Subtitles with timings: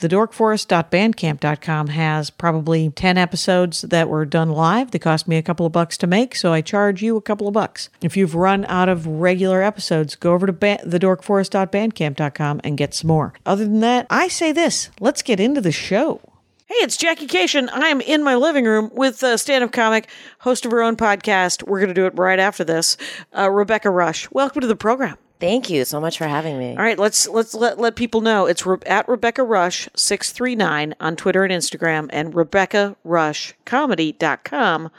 [0.00, 4.92] TheDorkForest.bandcamp.com has probably 10 episodes that were done live.
[4.92, 7.48] They cost me a couple of bucks to make, so I charge you a couple
[7.48, 7.88] of bucks.
[8.00, 13.08] If you've run out of regular episodes, go over to ba- TheDorkForest.bandcamp.com and get some
[13.08, 13.32] more.
[13.44, 16.20] Other than that, I say this let's get into the show.
[16.66, 17.68] Hey, it's Jackie Kashian.
[17.72, 20.08] I am in my living room with a stand up comic,
[20.40, 21.66] host of her own podcast.
[21.66, 22.98] We're going to do it right after this.
[23.36, 24.30] Uh, Rebecca Rush.
[24.30, 25.16] Welcome to the program.
[25.40, 26.70] Thank you so much for having me.
[26.70, 30.56] All right, let's let's let, let people know it's Re- at Rebecca Rush six three
[30.56, 34.90] nine on Twitter and Instagram, and Rebecca Rush Comedy.com.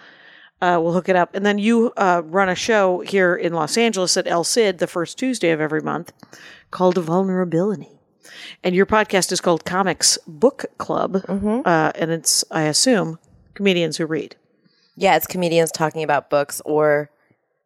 [0.62, 3.78] Uh, we'll hook it up, and then you uh, run a show here in Los
[3.78, 6.14] Angeles at El Cid the first Tuesday of every month
[6.72, 8.00] called Vulnerability,
[8.64, 13.20] and your podcast is called Comics Book Club, uh, and it's I assume
[13.56, 14.38] comedians who read.
[14.96, 17.10] Yeah, it's comedians talking about books or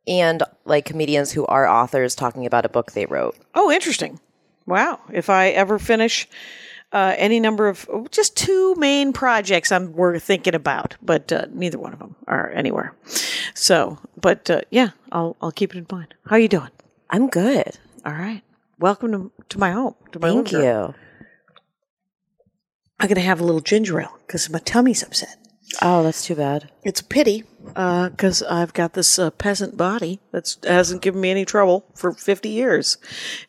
[0.07, 3.35] and like comedians who are authors talking about a book they wrote.
[3.55, 4.19] Oh, interesting.
[4.65, 4.99] Wow.
[5.11, 6.27] If I ever finish
[6.91, 11.79] uh, any number of just two main projects I'm we're thinking about, but uh, neither
[11.79, 12.95] one of them are anywhere.
[13.55, 16.13] So, but uh, yeah, I'll I'll keep it in mind.
[16.27, 16.69] How are you doing?
[17.09, 17.77] I'm good.
[18.05, 18.41] All right.
[18.79, 19.95] Welcome to, to my home.
[20.11, 20.63] To my Thank room.
[20.63, 20.93] you.
[22.99, 25.37] I'm gonna have a little ginger ale because my tummy's upset.
[25.81, 26.69] Oh, that's too bad.
[26.83, 31.45] It's a pity because I've got this uh, peasant body that hasn't given me any
[31.45, 32.97] trouble for 50 years.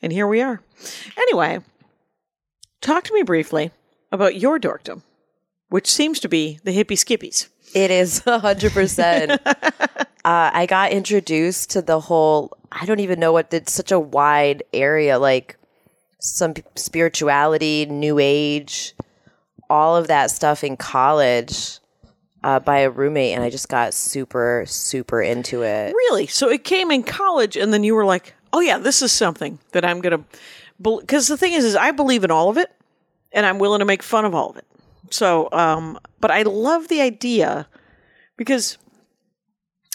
[0.00, 0.62] And here we are.
[1.16, 1.60] Anyway,
[2.80, 3.70] talk to me briefly
[4.10, 5.02] about your dorkdom,
[5.68, 7.48] which seems to be the hippie skippies.
[7.74, 9.38] It is 100%.
[9.46, 14.00] uh, I got introduced to the whole, I don't even know what, it's such a
[14.00, 15.56] wide area, like
[16.20, 18.94] some spirituality, new age,
[19.68, 21.80] all of that stuff in college
[22.44, 23.34] uh, by a roommate.
[23.34, 25.94] And I just got super, super into it.
[25.94, 26.26] Really?
[26.26, 29.58] So it came in college, and then you were like, oh, yeah, this is something
[29.72, 30.24] that I'm going to.
[31.00, 32.70] Because the thing is, is I believe in all of it,
[33.32, 34.66] and I'm willing to make fun of all of it.
[35.10, 37.66] So, um, but I love the idea
[38.36, 38.76] because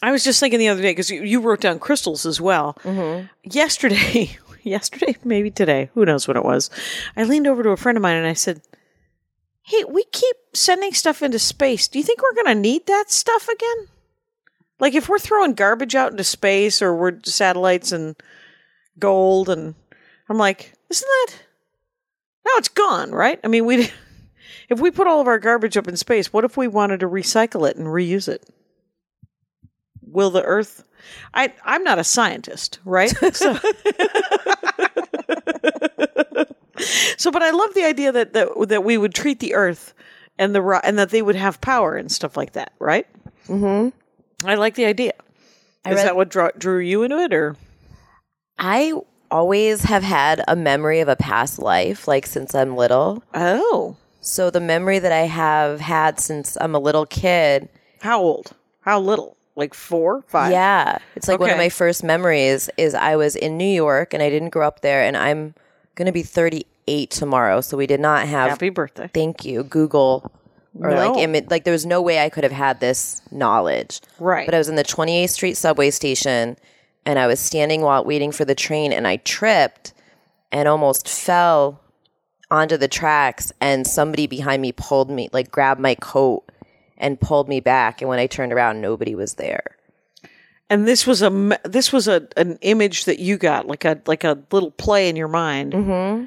[0.02, 2.78] I was just thinking the other day because you, you wrote down crystals as well.
[3.44, 6.70] Yesterday, yesterday, maybe today, who knows what it was.
[7.16, 8.62] I leaned over to a friend of mine and I said,
[9.69, 11.88] "Hey, we keep sending stuff into space.
[11.88, 13.88] Do you think we're going to need that stuff again?
[14.80, 18.16] Like if we're throwing garbage out into space or we're satellites and
[18.98, 19.75] gold and
[20.27, 21.33] I'm like, isn't that
[22.45, 23.39] now it's gone, right?
[23.44, 23.92] I mean, we
[24.69, 27.07] if we put all of our garbage up in space, what if we wanted to
[27.07, 28.44] recycle it and reuse it?
[30.01, 30.83] Will the Earth?
[31.33, 33.10] I I'm not a scientist, right?
[33.36, 33.54] So,
[37.18, 39.94] so but I love the idea that that that we would treat the Earth
[40.38, 43.08] and the and that they would have power and stuff like that, right?
[43.48, 44.48] Mm-hmm.
[44.48, 45.14] I like the idea.
[45.86, 47.56] Is read- that what draw, drew you into it, or
[48.58, 48.94] I
[49.31, 53.24] always have had a memory of a past life, like since I'm little.
[53.34, 57.70] oh, So the memory that I have had since I'm a little kid,
[58.02, 58.54] how old?
[58.81, 59.38] How little?
[59.56, 60.52] like four, five?
[60.52, 61.00] Yeah.
[61.18, 64.30] It's like one of my first memories is I was in New York and I
[64.30, 65.54] didn't grow up there and I'm
[66.00, 67.62] going to be 38 tomorrow.
[67.62, 69.10] So we did not have Happy birthday.
[69.13, 70.31] thank you Google
[70.80, 70.96] or No.
[71.13, 74.01] like imi- like there was no way I could have had this knowledge.
[74.19, 74.48] Right.
[74.48, 76.57] But I was in the 28th Street subway station
[77.06, 79.94] and I was standing while waiting for the train and I tripped
[80.51, 81.80] and almost fell
[82.50, 86.44] onto the tracks and somebody behind me pulled me like grabbed my coat
[86.98, 89.75] and pulled me back and when I turned around nobody was there.
[90.69, 94.24] And this was a this was a an image that you got like a like
[94.24, 96.25] a little play in your mind Mm-hmm.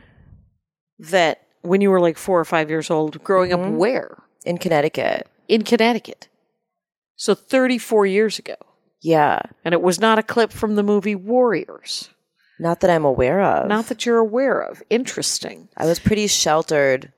[1.11, 3.75] that when you were like four or five years old, growing Mm-hmm.
[3.75, 5.29] up where In Connecticut.
[5.49, 6.29] in Connecticut.
[7.17, 8.57] So thirty four years ago,
[9.01, 9.41] Yeah.
[9.65, 12.09] and it was not a clip from the movie Warriors.
[12.59, 13.69] Not that I'm aware of.
[13.69, 14.83] Not that you're aware of.
[14.91, 15.69] Interesting.
[15.77, 17.13] I was pretty sheltered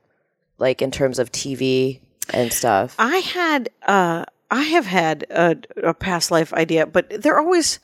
[0.58, 2.00] like in terms of TV
[2.32, 2.94] and stuff.
[2.98, 4.24] I had uh
[4.54, 7.80] I have had a, a past life idea, but they're always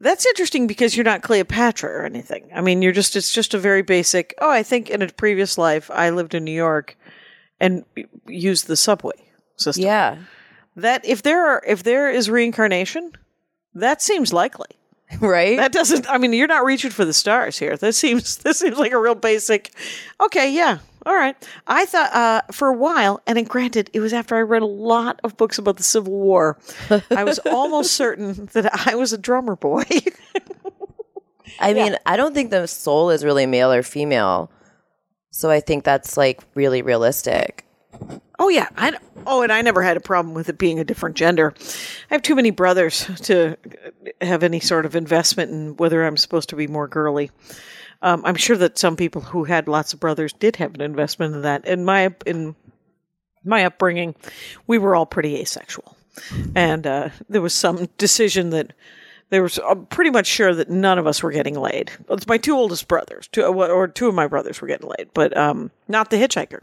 [0.00, 2.50] that's interesting because you're not Cleopatra or anything.
[2.52, 4.34] I mean, you're just it's just a very basic.
[4.40, 6.98] Oh, I think in a previous life I lived in New York
[7.60, 7.84] and
[8.26, 9.14] used the subway
[9.54, 9.84] system.
[9.84, 10.18] Yeah.
[10.74, 13.12] That if there are if there is reincarnation,
[13.74, 14.70] that seems likely.
[15.20, 15.58] Right?
[15.58, 16.08] That doesn't.
[16.08, 17.76] I mean, you're not reaching for the stars here.
[17.76, 18.36] This seems.
[18.42, 19.70] This seems like a real basic.
[20.18, 21.36] Okay, yeah, all right.
[21.66, 24.66] I thought uh, for a while, and then granted, it was after I read a
[24.66, 26.58] lot of books about the Civil War.
[27.10, 29.84] I was almost certain that I was a drummer boy.
[31.60, 34.50] I mean, I don't think the soul is really male or female.
[35.30, 37.64] So I think that's like really realistic.
[38.38, 38.68] oh yeah.
[38.76, 38.96] I.
[39.26, 41.54] Oh, and I never had a problem with it being a different gender.
[42.10, 43.56] I have too many brothers to
[44.20, 47.30] have any sort of investment in whether I'm supposed to be more girly.
[48.02, 51.34] Um, I'm sure that some people who had lots of brothers did have an investment
[51.34, 51.66] in that.
[51.66, 52.54] In my in
[53.44, 54.14] my upbringing,
[54.66, 55.96] we were all pretty asexual,
[56.54, 58.72] and uh, there was some decision that
[59.30, 59.58] there was.
[59.66, 61.92] I'm pretty much sure that none of us were getting laid.
[62.10, 65.36] It's my two oldest brothers, two or two of my brothers were getting laid, but
[65.36, 66.62] um, not the hitchhiker.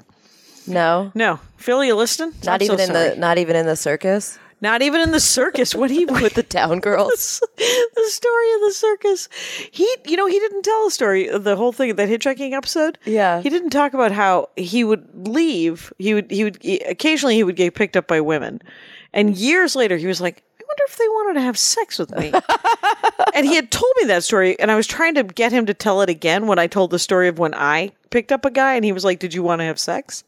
[0.68, 1.12] No.
[1.16, 2.34] No, Phil, you listening?
[2.44, 3.10] Not I'm so even in sorry.
[3.10, 5.74] the not even in the circus not even in the circus.
[5.74, 7.42] What he with the town girls.
[7.58, 9.30] the story of the circus.
[9.72, 12.98] He, you know, he didn't tell a story, the whole thing, that hitchhiking episode.
[13.06, 13.42] Yeah.
[13.42, 15.94] he didn't talk about how he would leave.
[15.98, 18.62] He would, he would occasionally he would get picked up by women,
[19.14, 22.16] and years later he was like, I wonder if they wanted to have sex with
[22.16, 22.32] me.
[23.34, 25.74] and he had told me that story, and I was trying to get him to
[25.74, 28.76] tell it again when I told the story of when I picked up a guy,
[28.76, 30.24] and he was like, "Did you want to have sex?"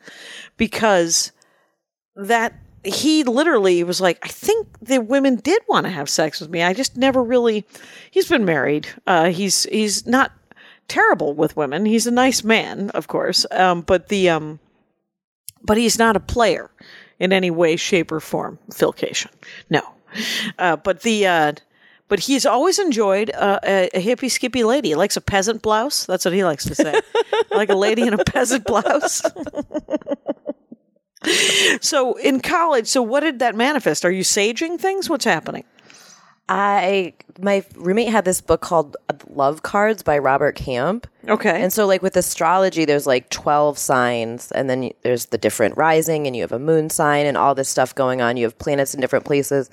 [0.57, 1.31] Because
[2.15, 6.49] that he literally was like, I think the women did want to have sex with
[6.49, 6.63] me.
[6.63, 7.65] I just never really.
[8.09, 8.87] He's been married.
[9.05, 10.31] Uh, he's he's not
[10.87, 11.85] terrible with women.
[11.85, 13.45] He's a nice man, of course.
[13.51, 14.59] Um, but the um,
[15.63, 16.71] but he's not a player
[17.19, 18.57] in any way, shape, or form.
[18.73, 19.31] Phil Kashian,
[19.69, 19.81] no.
[20.57, 21.53] Uh, but the uh,
[22.07, 24.89] but he's always enjoyed uh, a, a hippie skippy lady.
[24.89, 26.05] He likes a peasant blouse.
[26.05, 26.99] That's what he likes to say.
[27.51, 29.21] like a lady in a peasant blouse.
[31.81, 34.05] so in college, so what did that manifest?
[34.05, 35.09] Are you saging things?
[35.09, 35.63] What's happening?
[36.49, 38.97] I my roommate had this book called
[39.29, 41.07] Love Cards by Robert Camp.
[41.27, 41.61] Okay.
[41.61, 46.27] And so, like with astrology, there's like 12 signs, and then there's the different rising,
[46.27, 48.35] and you have a moon sign, and all this stuff going on.
[48.35, 49.69] You have planets in different places.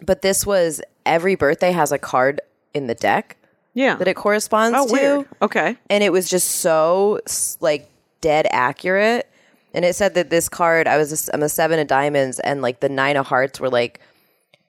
[0.00, 2.40] But this was every birthday has a card
[2.72, 3.36] in the deck
[3.74, 3.96] yeah.
[3.96, 4.92] that it corresponds oh, to.
[4.92, 5.28] weird.
[5.42, 5.76] Okay.
[5.90, 7.20] And it was just so
[7.60, 9.28] like dead accurate.
[9.74, 12.62] And it said that this card, I was a I'm a seven of diamonds, and
[12.62, 14.00] like the nine of hearts were like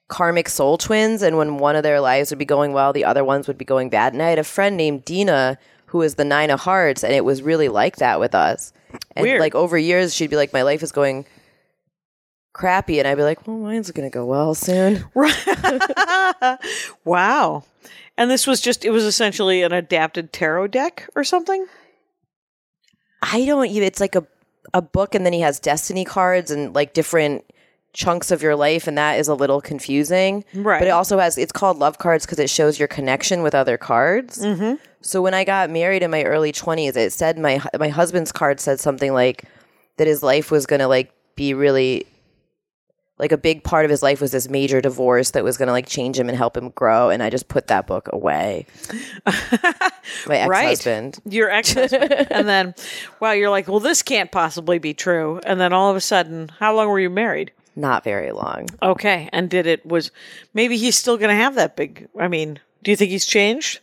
[0.07, 1.21] karmic soul twins.
[1.21, 3.65] And when one of their lives would be going well, the other ones would be
[3.65, 4.13] going bad.
[4.13, 5.57] And I had a friend named Dina
[5.87, 8.73] who was the nine of hearts, and it was really like that with us.
[9.15, 9.39] And Weird.
[9.39, 11.25] like over years, she'd be like, "My life is going."
[12.53, 15.05] Crappy, and I'd be like, "Well, mine's gonna go well soon."
[17.03, 17.63] Wow.
[18.17, 21.65] And this was just, it was essentially an adapted tarot deck or something?
[23.21, 23.83] I don't even.
[23.83, 24.25] It's like a
[24.75, 27.45] a book, and then he has destiny cards and like different
[27.93, 30.43] chunks of your life, and that is a little confusing.
[30.53, 30.79] Right.
[30.79, 31.37] But it also has.
[31.37, 34.43] It's called love cards because it shows your connection with other cards.
[34.43, 34.75] Mm-hmm.
[35.01, 38.59] So when I got married in my early twenties, it said my my husband's card
[38.59, 39.45] said something like
[39.97, 42.05] that his life was gonna like be really.
[43.17, 45.71] Like a big part of his life was this major divorce that was going to
[45.71, 48.65] like change him and help him grow, and I just put that book away.
[50.27, 51.19] my ex-husband.
[51.23, 51.33] Right.
[51.33, 52.11] Your ex husband.
[52.29, 52.75] and then,
[53.21, 55.39] wow, you're like, well, this can't possibly be true.
[55.45, 57.51] And then all of a sudden, how long were you married?
[57.75, 58.67] Not very long.
[58.81, 59.29] Okay.
[59.31, 60.11] And did it, was
[60.53, 63.79] maybe he's still going to have that big, I mean, do you think he's changed?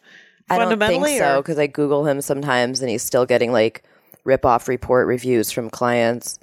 [0.49, 3.83] I don't think fundamentally, so because I Google him sometimes and he's still getting like
[4.25, 6.39] rip off report reviews from clients.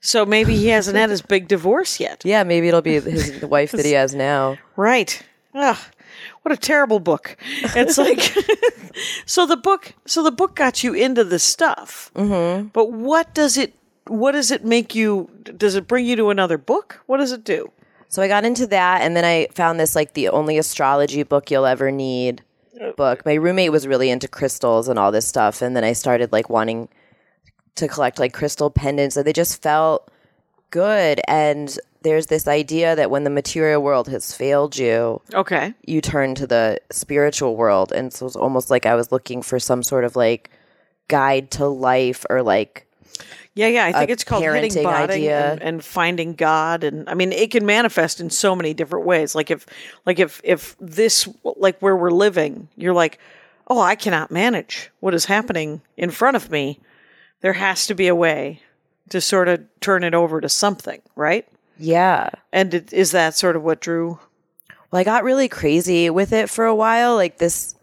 [0.00, 2.22] So maybe he hasn't had his big divorce yet.
[2.24, 4.58] Yeah, maybe it'll be his the wife that he has now.
[4.76, 5.22] Right.
[5.54, 5.78] Ugh,
[6.42, 7.36] what a terrible book.
[7.76, 8.20] It's like
[9.26, 12.10] so the book so the book got you into the stuff.
[12.14, 12.68] Mm-hmm.
[12.68, 13.74] But what does it
[14.06, 17.00] what does it make you does it bring you to another book?
[17.06, 17.70] What does it do?
[18.08, 21.50] So I got into that, and then I found this like the only astrology book
[21.50, 22.42] you'll ever need
[22.96, 23.24] book.
[23.24, 26.48] My roommate was really into crystals and all this stuff, and then I started like
[26.48, 26.88] wanting
[27.76, 30.10] to collect like crystal pendants, and they just felt
[30.70, 31.20] good.
[31.28, 35.72] And there's this idea that when the material world has failed you, Okay.
[35.86, 39.58] you turn to the spiritual world, and so it's almost like I was looking for
[39.58, 40.50] some sort of like
[41.08, 42.86] guide to life or like
[43.54, 43.84] Yeah, yeah.
[43.86, 45.52] I think it's called hitting idea.
[45.52, 49.34] and, and finding God, and I mean, it can manifest in so many different ways.
[49.34, 49.66] Like if,
[50.06, 53.18] like if, if this, like where we're living, you're like,
[53.68, 56.80] oh, I cannot manage what is happening in front of me.
[57.40, 58.60] There has to be a way
[59.10, 61.46] to sort of turn it over to something, right?
[61.78, 62.30] yeah.
[62.52, 64.18] And it, is that sort of what drew?
[64.90, 67.16] Well, I got really crazy with it for a while.
[67.16, 67.74] Like this,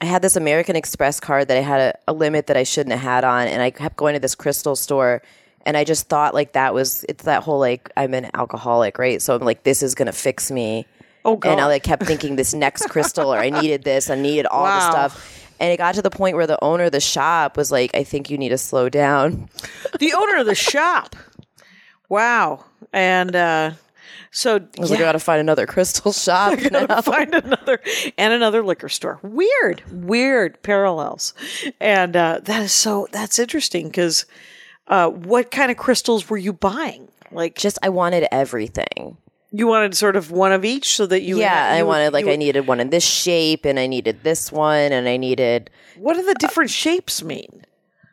[0.00, 2.92] I had this American Express card that I had a, a limit that I shouldn't
[2.92, 5.20] have had on, and I kept going to this crystal store,
[5.66, 9.20] and I just thought like that was it's that whole like I'm an alcoholic, right?
[9.20, 10.86] So I'm like this is gonna fix me.
[11.26, 11.52] Oh, God.
[11.52, 14.62] And I like kept thinking this next crystal, or I needed this, I needed all
[14.64, 14.78] Wow.
[14.78, 15.43] the stuff.
[15.60, 18.04] And it got to the point where the owner of the shop was like, "I
[18.04, 19.48] think you need to slow down."
[19.98, 21.16] The owner of the shop.
[22.08, 22.64] Wow.
[22.92, 23.72] And uh,
[24.30, 27.80] so I was like, "I got to find another crystal shop." now." find another
[28.18, 29.18] and another liquor store.
[29.22, 31.34] Weird, weird parallels,
[31.80, 34.26] and uh, that is so that's interesting because
[34.88, 37.08] uh, what kind of crystals were you buying?
[37.30, 39.16] Like, Just I wanted everything.
[39.56, 42.26] You wanted sort of one of each, so that you yeah, you I wanted like
[42.26, 45.70] you- I needed one in this shape, and I needed this one, and I needed.
[45.96, 47.64] What do the uh, different shapes mean?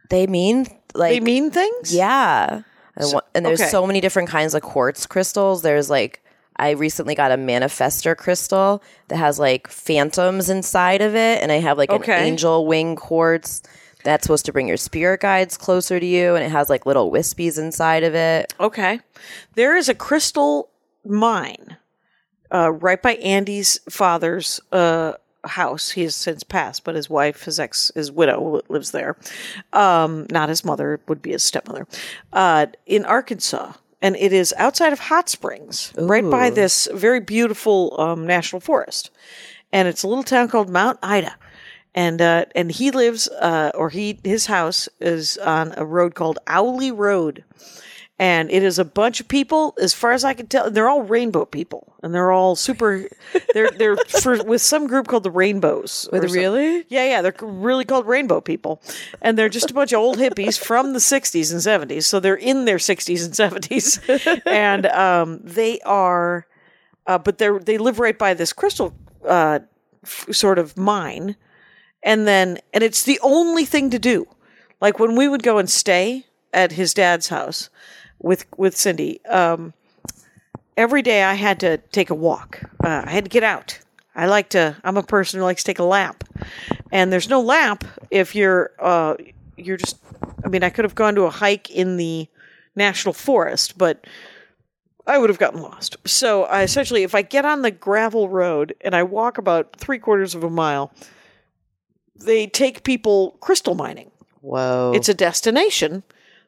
[0.09, 1.93] They mean like They mean things.
[1.95, 2.61] yeah,
[2.97, 3.69] I want, and there's okay.
[3.69, 5.61] so many different kinds of quartz crystals.
[5.63, 6.21] There's like
[6.57, 11.55] I recently got a manifester crystal that has like phantoms inside of it, and I
[11.59, 12.13] have like Okay.
[12.19, 13.63] an angel wing quartz
[14.03, 17.11] that's supposed to bring your spirit guides closer to you, and it has like little
[17.11, 18.53] wispies inside of it.
[18.59, 18.99] Okay.
[19.55, 20.69] There is a crystal
[21.05, 21.77] mine
[22.53, 25.91] uh, right by Andy's father's uh, house.
[25.91, 29.17] He has since passed, but his wife, his ex, his widow lives there.
[29.73, 31.87] Um, not his mother, would be his stepmother,
[32.33, 33.73] uh, in Arkansas.
[34.03, 39.11] And it is outside of Hot Springs, right by this very beautiful um, national forest.
[39.71, 41.35] And it's a little town called Mount Ida.
[41.93, 46.39] And uh, and he lives, uh, or he his house is on a road called
[46.47, 47.43] Owley Road,
[48.21, 49.73] and it is a bunch of people.
[49.81, 53.09] As far as I can tell, they're all rainbow people, and they're all super.
[53.55, 56.07] They're they're for, with some group called the Rainbows.
[56.11, 56.85] really?
[56.87, 58.79] Yeah, yeah, they're really called rainbow people,
[59.23, 62.03] and they're just a bunch of old hippies from the '60s and '70s.
[62.03, 66.45] So they're in their 60s and '70s, and um, they are,
[67.07, 68.93] uh, but they're they live right by this crystal
[69.27, 69.61] uh,
[70.03, 71.35] f- sort of mine,
[72.03, 74.27] and then and it's the only thing to do.
[74.79, 77.69] Like when we would go and stay at his dad's house
[78.21, 79.73] with with Cindy, um,
[80.77, 82.61] every day I had to take a walk.
[82.83, 83.79] Uh, I had to get out.
[84.15, 84.75] I like to.
[84.83, 86.23] I'm a person who likes to take a lap,
[86.91, 89.15] and there's no lap if you're uh,
[89.57, 89.97] you're just.
[90.43, 92.27] I mean, I could have gone to a hike in the
[92.75, 94.05] national forest, but
[95.07, 95.95] I would have gotten lost.
[96.05, 99.99] So I essentially, if I get on the gravel road and I walk about three
[99.99, 100.91] quarters of a mile,
[102.15, 104.11] they take people crystal mining.
[104.41, 104.91] Whoa!
[104.95, 106.03] It's a destination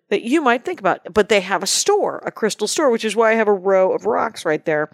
[0.10, 3.16] that you might think about, but they have a store, a crystal store, which is
[3.16, 4.88] why I have a row of rocks right there.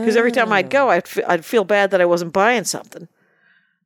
[0.00, 3.08] Because every time I'd go, I'd, f- I'd feel bad that I wasn't buying something.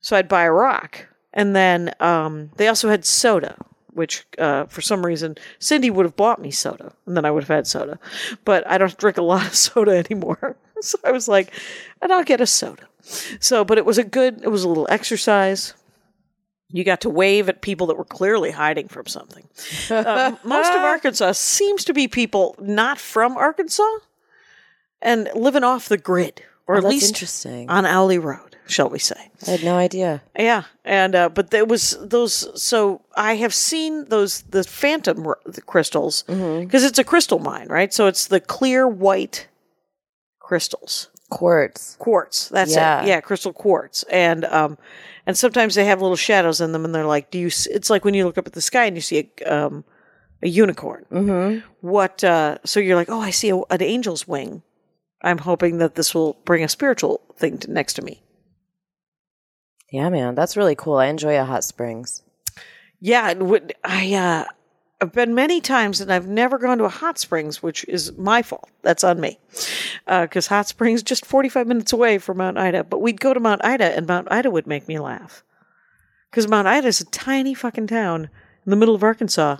[0.01, 1.07] So I'd buy a rock.
[1.33, 3.57] And then um, they also had soda,
[3.93, 7.45] which uh, for some reason Cindy would have bought me soda, and then I would
[7.45, 7.99] have had soda.
[8.45, 10.57] But I don't drink a lot of soda anymore.
[10.81, 11.53] so I was like,
[12.03, 12.89] and I'll get a soda.
[13.39, 15.75] So, but it was a good, it was a little exercise.
[16.73, 19.49] You got to wave at people that were clearly hiding from something.
[19.91, 23.99] Uh, most of Arkansas seems to be people not from Arkansas
[25.03, 27.69] and living off the grid, or Oh, at least interesting.
[27.69, 29.31] on Alley Road, shall we say?
[29.47, 30.23] I had no idea.
[30.39, 32.47] Yeah, and uh, but there was those.
[32.63, 37.69] So I have seen those the phantom r- the crystals because it's a crystal mine,
[37.69, 37.93] right?
[37.93, 39.49] So it's the clear white
[40.39, 41.97] crystals Quartz.
[41.99, 42.49] quartz.
[42.49, 43.03] That's Yeah.
[43.03, 43.09] it.
[43.09, 44.03] Yeah, crystal quartz.
[44.11, 44.77] And um,
[45.27, 47.89] and sometimes they have little shadows in them, and they're like, "Do you?" s- It's
[47.91, 49.85] like when you look up at the sky and you see a um,
[50.43, 51.07] a unicorn.
[51.13, 51.61] Mm-hmm.
[51.83, 52.25] What?
[52.25, 54.63] Uh, so you're like, "Oh, I see a, an angel's wing."
[55.23, 58.23] I'm hoping that this will bring a spiritual thing to, next to me.
[59.93, 60.97] Yeah, man, that's really cool.
[60.97, 62.23] I enjoy a hot springs.
[63.01, 64.45] Yeah, it would I uh
[65.01, 68.43] I've been many times and I've never gone to a hot springs, which is my
[68.43, 68.69] fault.
[68.83, 69.39] That's on me.
[70.07, 72.85] Because hot springs just 45 minutes away from Mount Ida.
[72.85, 75.43] But we'd go to Mount Ida and Mount Ida would make me laugh.
[76.31, 78.25] Because Mount Ida is a tiny fucking town
[78.67, 79.57] in the middle of Arkansas.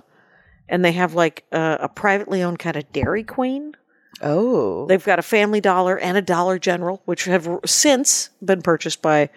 [0.69, 3.75] And they have like a, a privately owned kind of Dairy Queen.
[4.21, 4.85] Oh.
[4.85, 9.29] They've got a Family Dollar and a Dollar General, which have since been purchased by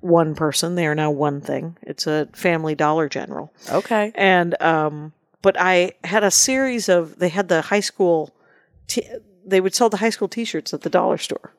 [0.00, 0.74] one person.
[0.74, 1.76] They are now one thing.
[1.82, 3.52] It's a Family Dollar General.
[3.70, 4.12] Okay.
[4.16, 7.18] And um, but I had a series of.
[7.18, 8.30] They had the high school.
[8.86, 9.06] T-
[9.44, 11.52] they would sell the high school T-shirts at the dollar store,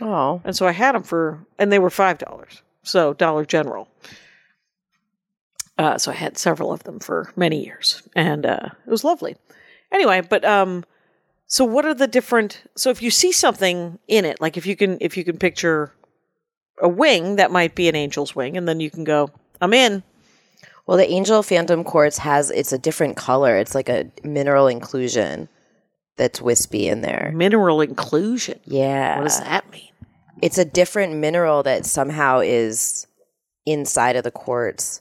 [0.00, 0.40] Oh.
[0.44, 2.62] and so I had them for, and they were five dollars.
[2.82, 3.88] So Dollar General.
[5.78, 9.36] Uh, so I had several of them for many years, and uh, it was lovely.
[9.92, 10.84] Anyway, but um,
[11.46, 12.62] so what are the different?
[12.76, 15.92] So if you see something in it, like if you can, if you can picture
[16.82, 20.02] a wing, that might be an angel's wing, and then you can go, I'm in.
[20.90, 23.56] Well, the Angel Phantom Quartz has it's a different color.
[23.56, 25.48] It's like a mineral inclusion
[26.16, 27.30] that's wispy in there.
[27.32, 28.58] Mineral inclusion.
[28.64, 29.18] Yeah.
[29.18, 29.92] What does that mean?
[30.42, 33.06] It's a different mineral that somehow is
[33.64, 35.00] inside of the quartz.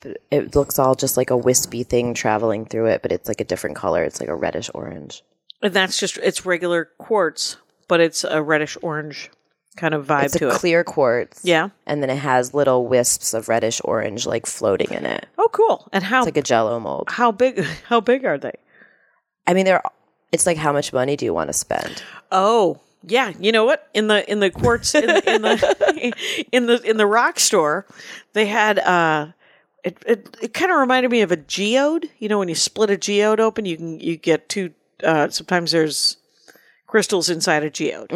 [0.00, 3.40] But It looks all just like a wispy thing traveling through it, but it's like
[3.40, 4.04] a different color.
[4.04, 5.22] It's like a reddish orange.
[5.62, 7.56] And that's just it's regular quartz,
[7.88, 9.30] but it's a reddish orange
[9.76, 10.54] kind of vibe It's a to it.
[10.54, 11.40] clear quartz.
[11.44, 11.68] Yeah.
[11.86, 15.26] And then it has little wisps of reddish orange like floating in it.
[15.38, 15.88] Oh, cool.
[15.92, 17.08] And how It's like a jello mold.
[17.10, 18.52] how big how big are they?
[19.46, 19.82] I mean, they're.
[20.32, 22.02] It's like how much money do you want to spend?
[22.32, 23.32] Oh, yeah.
[23.38, 23.88] You know what?
[23.94, 27.86] In the in the quartz in the in the in the, in the rock store,
[28.32, 29.28] they had uh
[29.84, 32.06] it it, it kind of reminded me of a geode.
[32.18, 34.72] You know, when you split a geode open, you can you get two.
[35.04, 36.16] Uh, sometimes there's
[36.86, 38.12] crystals inside a geode,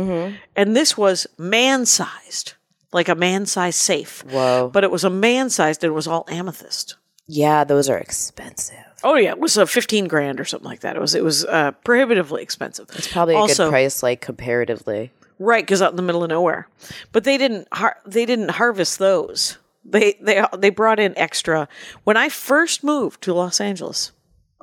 [0.56, 2.54] and this was man sized,
[2.92, 4.24] like a man sized safe.
[4.30, 4.70] Whoa.
[4.72, 6.96] But it was a man sized, and it was all amethyst.
[7.26, 8.76] Yeah, those are expensive.
[9.04, 10.96] Oh yeah, it was a fifteen grand or something like that.
[10.96, 12.86] It was it was uh, prohibitively expensive.
[12.94, 15.12] It's probably a Also- good price, like comparatively.
[15.38, 16.68] Right, because out in the middle of nowhere.
[17.12, 19.56] But they didn't har- they didn't harvest those.
[19.86, 21.66] They they they brought in extra.
[22.04, 24.12] When I first moved to Los Angeles,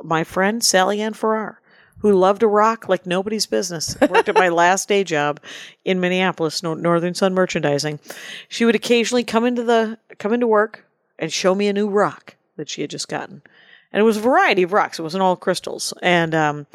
[0.04, 1.60] my friend Sally Ann Farrar,
[2.00, 5.40] who loved to rock like nobody's business, worked at my last day job
[5.86, 8.00] in Minneapolis, Northern Sun Merchandising.
[8.50, 10.86] She would occasionally come into the come into work
[11.20, 13.42] and show me a new rock that she had just gotten,
[13.92, 15.00] and it was a variety of rocks.
[15.00, 16.68] It wasn't all crystals, and um,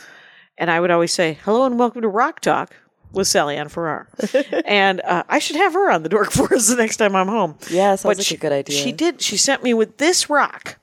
[0.58, 2.74] and I would always say, "Hello and welcome to Rock Talk."
[3.14, 4.08] With Sally Ann Farrar,
[4.64, 7.58] and uh, I should have her on the Dork Forest the next time I'm home.
[7.70, 8.74] Yeah, sounds like she, a good idea.
[8.74, 9.20] She did.
[9.20, 10.78] She sent me with this rock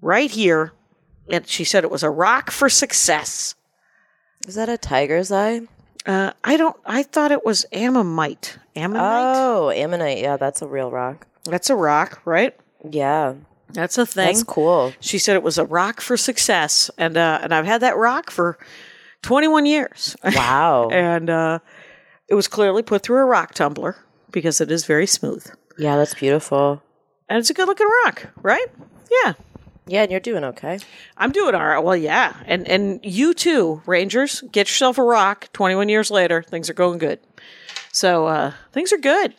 [0.00, 0.72] right here,
[1.30, 3.54] and she said it was a rock for success.
[4.46, 5.62] Is that a tiger's eye?
[6.06, 6.76] Uh, I don't.
[6.84, 8.58] I thought it was ammonite.
[8.76, 9.02] Ammonite.
[9.36, 10.18] Oh, ammonite.
[10.18, 11.26] Yeah, that's a real rock.
[11.44, 12.54] That's a rock, right?
[12.90, 13.34] Yeah,
[13.70, 14.26] That's a thing.
[14.26, 14.92] that's cool.
[15.00, 18.30] She said it was a rock for success, and uh, and I've had that rock
[18.30, 18.58] for
[19.22, 20.14] 21 years.
[20.22, 20.88] Wow.
[20.92, 21.58] and uh,
[22.28, 23.96] it was clearly put through a rock tumbler
[24.30, 25.46] because it is very smooth,
[25.78, 26.82] yeah, that's beautiful.
[27.30, 28.66] and it's a good looking rock, right?
[29.24, 29.32] Yeah.
[29.86, 30.78] Yeah, and you're doing okay.
[31.16, 31.78] I'm doing all right.
[31.78, 34.42] Well, yeah, and and you too, Rangers.
[34.52, 35.48] Get yourself a rock.
[35.52, 37.20] 21 years later, things are going good.
[37.92, 39.34] So uh, things are good.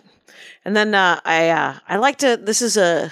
[0.63, 2.38] And then uh, I uh, I like to.
[2.38, 3.12] This is a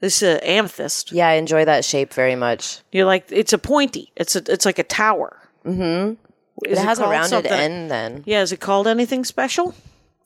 [0.00, 1.12] this is a amethyst.
[1.12, 2.80] Yeah, I enjoy that shape very much.
[2.92, 4.12] You like it's a pointy.
[4.16, 5.38] It's a it's like a tower.
[5.64, 6.18] Mhm.
[6.62, 8.22] It has a rounded end then.
[8.26, 9.74] Yeah, is it called anything special?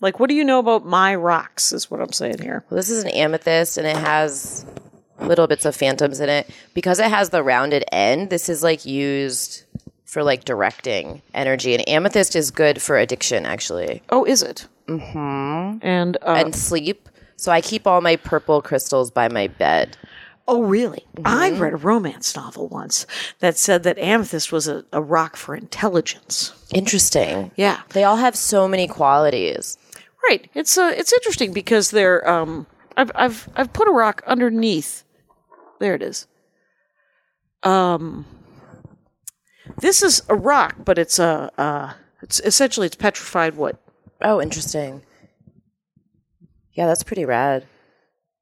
[0.00, 1.72] Like, what do you know about my rocks?
[1.72, 2.64] Is what I'm saying here.
[2.68, 4.64] Well, this is an amethyst and it has
[5.20, 6.48] little bits of phantoms in it.
[6.74, 9.64] Because it has the rounded end, this is like used
[10.04, 11.74] for like directing energy.
[11.74, 14.02] And amethyst is good for addiction actually.
[14.10, 14.66] Oh, is it?
[14.86, 15.78] Mm-hmm.
[15.86, 17.08] And, uh, And sleep.
[17.36, 19.96] So I keep all my purple crystals by my bed.
[20.50, 21.04] oh, really?
[21.26, 21.62] I Mm-hmm.
[21.62, 23.06] read a romance novel once
[23.40, 26.52] that said that amethyst was a, a rock for intelligence.
[26.72, 27.50] Interesting.
[27.56, 29.76] Yeah, They all have so many qualities.
[30.28, 30.48] right.
[30.54, 35.04] It's uh, it's interesting because they're um, I've I've I've put a rock underneath.
[35.80, 36.26] There it is.
[37.62, 38.26] Um,
[39.80, 43.76] this is a rock, but it's a uh, it's essentially it's petrified wood.
[44.20, 45.02] Oh, interesting.
[46.72, 47.66] Yeah, that's pretty rad.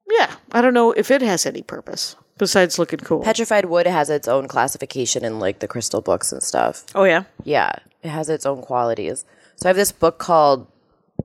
[0.09, 3.23] Yeah, I don't know if it has any purpose besides looking cool.
[3.23, 6.85] Petrified wood has its own classification in like the crystal books and stuff.
[6.95, 7.73] oh yeah, Yeah,
[8.03, 9.25] it has its own qualities.
[9.57, 10.67] So I have this book called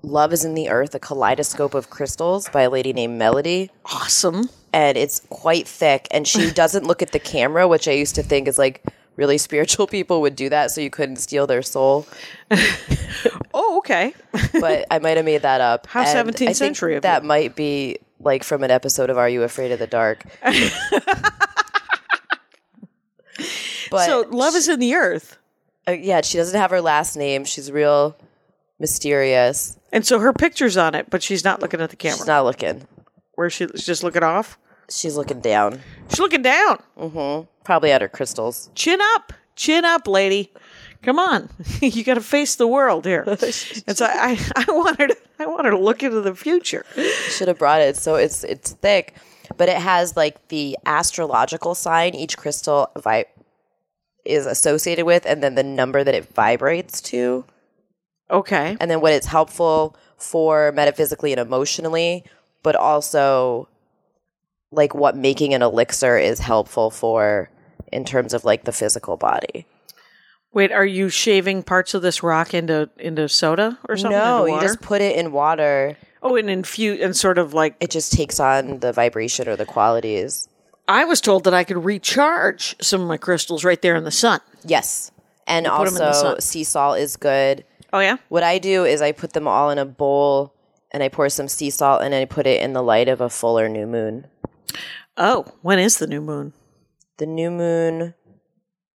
[0.03, 3.69] Love is in the Earth, a kaleidoscope of crystals by a lady named Melody.
[3.85, 4.49] awesome.
[4.73, 6.07] And it's quite thick.
[6.11, 8.83] And she doesn't look at the camera, which I used to think is like
[9.17, 12.07] really spiritual people would do that so you couldn't steal their soul.
[13.53, 14.13] Oh okay.
[14.61, 15.85] But I might have made that up.
[15.87, 19.27] How And 17th I think century That might be like from an episode of Are
[19.27, 20.23] You Afraid of the Dark?
[23.91, 25.37] But so love is in the earth.
[25.85, 27.43] uh, yeah, she doesn't have her last name.
[27.43, 28.15] She's real
[28.79, 29.77] mysterious.
[29.91, 32.17] And so her picture's on it, but she's not looking at the camera.
[32.17, 32.87] She's not looking.
[33.35, 34.57] Where she, she's just looking off.
[34.89, 35.81] She's looking down.
[36.09, 36.81] She's looking down.
[36.97, 37.47] Mm-hmm.
[37.63, 38.69] Probably at her crystals.
[38.75, 39.33] Chin up.
[39.55, 40.51] Chin up, lady.
[41.01, 41.49] Come on.
[41.81, 43.23] you got to face the world here.
[43.27, 43.41] and
[43.97, 46.85] so I, I want her to, I want her to look into the future.
[47.29, 47.97] Should have brought it.
[47.97, 49.15] So it's it's thick,
[49.57, 53.25] but it has like the astrological sign each crystal vi-
[54.25, 57.45] is associated with, and then the number that it vibrates to,
[58.31, 58.77] Okay.
[58.79, 62.23] and then what it's helpful for metaphysically and emotionally,
[62.63, 63.67] but also
[64.71, 67.49] like what making an elixir is helpful for
[67.91, 69.65] in terms of like the physical body.
[70.53, 74.17] Wait, are you shaving parts of this rock into into soda or something?
[74.17, 75.97] No, you just put it in water.
[76.23, 79.65] oh, and infuse and sort of like It just takes on the vibration or the
[79.65, 80.47] qualities.
[80.87, 84.11] I was told that I could recharge some of my crystals right there in the
[84.11, 84.39] sun.
[84.65, 85.11] Yes.
[85.47, 87.63] And put 'em in the also sea salt is good.
[87.93, 88.17] Oh yeah.
[88.29, 90.53] What I do is I put them all in a bowl
[90.91, 93.29] and I pour some sea salt and I put it in the light of a
[93.29, 94.27] fuller new moon.
[95.17, 96.53] Oh, when is the new moon?
[97.17, 98.13] The new moon,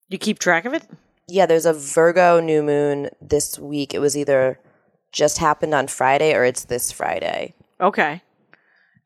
[0.09, 0.83] You keep track of it?
[1.27, 3.93] yeah, there's a Virgo new moon this week.
[3.93, 4.59] It was either
[5.11, 7.53] just happened on Friday or it's this Friday.
[7.81, 8.21] Okay.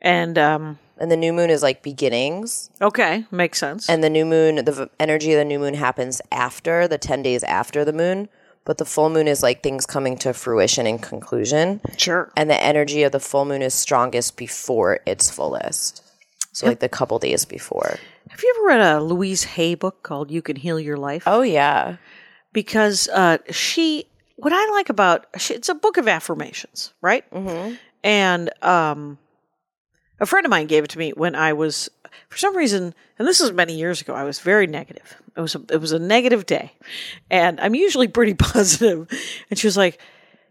[0.02, 2.70] And um And the new moon is like beginnings.
[2.82, 3.90] okay, makes sense.
[3.90, 7.24] And the new moon, the v- energy of the new moon happens after the 10
[7.24, 8.30] days after the moon.
[8.70, 11.82] But the full moon is like things coming to fruition and conclusion.
[11.98, 12.32] sure.
[12.38, 16.04] And the energy of the full moon is strongest before its fullest.
[16.52, 17.98] So, like the couple days before.
[18.30, 21.24] Have you ever read a Louise Hay book called You Can Heal Your Life?
[21.26, 21.98] Oh, yeah.
[22.54, 24.06] because uh, she
[24.36, 27.74] what i like about she, it's a book of affirmations right mm-hmm.
[28.04, 29.18] and um,
[30.20, 31.90] a friend of mine gave it to me when i was
[32.30, 35.16] for some reason and this was many years ago i was very negative.
[35.38, 36.74] It was a, it was a negative day.
[37.30, 39.08] And i'm usually pretty positive.
[39.50, 40.00] and she was like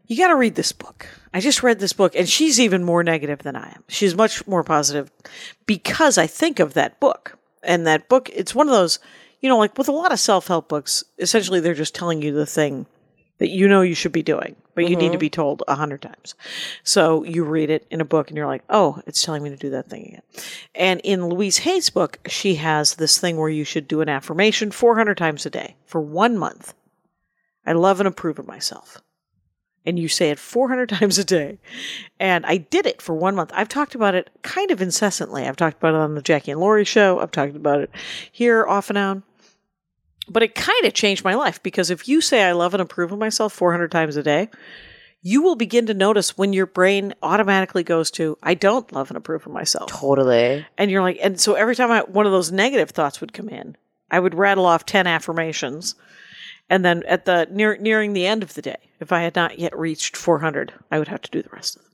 [0.07, 1.07] you got to read this book.
[1.35, 3.85] I just read this book and she's even more negative than i am.
[3.88, 5.11] She's much more positive
[5.66, 7.38] because i think of that book.
[7.62, 8.99] And that book it's one of those
[9.40, 12.47] you know like with a lot of self-help books essentially they're just telling you the
[12.47, 12.87] thing
[13.38, 15.18] that you know you should be doing but you need to mm-hmm.
[15.18, 16.35] be told a hundred times
[16.83, 19.57] so you read it in a book and you're like oh it's telling me to
[19.57, 20.22] do that thing again
[20.74, 24.70] and in louise hay's book she has this thing where you should do an affirmation
[24.70, 26.74] 400 times a day for one month
[27.66, 29.03] i love and approve of myself
[29.88, 31.59] and you say it 400 times a day.
[32.20, 33.51] And I did it for one month.
[33.55, 35.46] I've talked about it kind of incessantly.
[35.46, 37.20] I've talked about it on the Jackie and Laurie show.
[37.20, 37.90] I've talked about it
[38.31, 39.22] here off and on.
[40.31, 43.12] But it kind of changed my life because if you say I love and approve
[43.12, 44.49] of myself 400 times a day,
[45.23, 49.17] you will begin to notice when your brain automatically goes to, I don't love and
[49.17, 49.91] approve of myself.
[49.91, 50.64] Totally.
[50.77, 53.49] And you're like, and so every time I, one of those negative thoughts would come
[53.49, 53.77] in,
[54.11, 55.95] I would rattle off 10 affirmations.
[56.71, 59.59] And then at the near, nearing the end of the day, if I had not
[59.59, 61.93] yet reached 400, I would have to do the rest of them.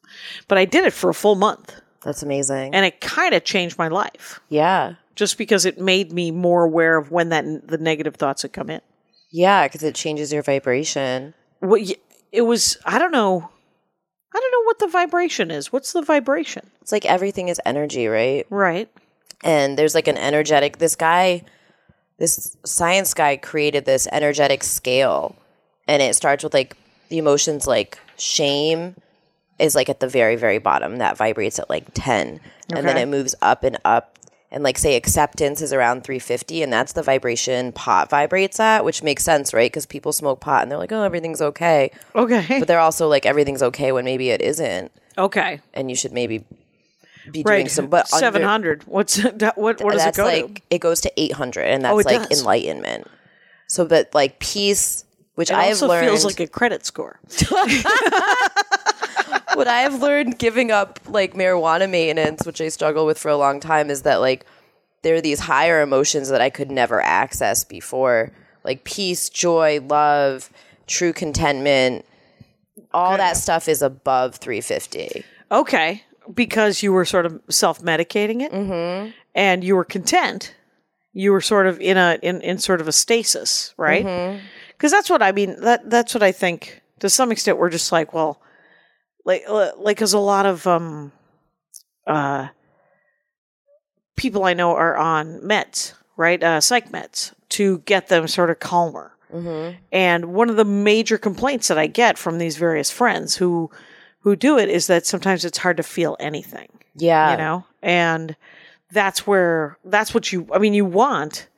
[0.48, 2.74] But I did it for a full month That's amazing.
[2.74, 4.94] and it kind of changed my life yeah.
[5.14, 8.70] Just because it made me more aware of when that the negative thoughts had come
[8.70, 8.80] in.
[9.30, 11.34] Yeah, because it changes your vibration.
[11.60, 11.96] What y-
[12.32, 13.50] it was, I don't know.
[14.34, 15.72] I don't know what the vibration is.
[15.72, 16.68] What's the vibration?
[16.82, 18.46] It's like everything is energy, right?
[18.50, 18.88] Right.
[19.44, 21.42] and there's like an energetic this guy
[22.18, 25.36] this science guy created this energetic scale
[25.88, 26.76] and it starts with like
[27.08, 28.94] the emotions like shame
[29.58, 33.06] is like at the very very bottom that vibrates at like 10 and then it
[33.06, 34.18] moves up and up
[34.54, 39.02] and like say acceptance is around 350 and that's the vibration pot vibrates at which
[39.02, 42.60] makes sense right because people smoke pot and they're like oh everything's okay Okay.
[42.60, 45.60] but they're also like everything's okay when maybe it isn't okay.
[45.74, 46.44] and you should maybe
[47.32, 48.82] be doing some but under- 700.
[48.86, 49.58] What's that?
[49.58, 50.62] What, what does it go like to?
[50.70, 52.38] it goes to 800 and oh, that's Oh, like does.
[52.40, 53.06] enlightenment
[53.66, 57.18] so but like peace which It i have learned feels like a credit score.
[59.54, 63.36] what i have learned giving up like marijuana maintenance which i struggle with for a
[63.36, 64.44] long time is that like
[65.02, 68.32] there are these higher emotions that i could never access before
[68.64, 70.50] like peace joy love
[70.86, 72.04] true contentment
[72.92, 79.10] all that stuff is above 350 Okay, because you were sort of self-medicating it, mm-hmm.
[79.34, 80.54] and you were content.
[81.12, 84.40] You were sort of in a in, in sort of a stasis, right?
[84.72, 85.60] Because that's what I mean.
[85.60, 86.82] That that's what I think.
[87.00, 88.40] To some extent, we're just like, well,
[89.24, 91.12] like uh, like because a lot of um,
[92.06, 92.48] uh,
[94.16, 96.42] people I know are on meds, right?
[96.42, 99.12] Uh, psych meds to get them sort of calmer.
[99.90, 103.70] And one of the major complaints that I get from these various friends who
[104.20, 107.64] who do it is that sometimes it's hard to feel anything, yeah you know?
[107.82, 108.36] And
[108.92, 111.48] that's where that's what you I mean you want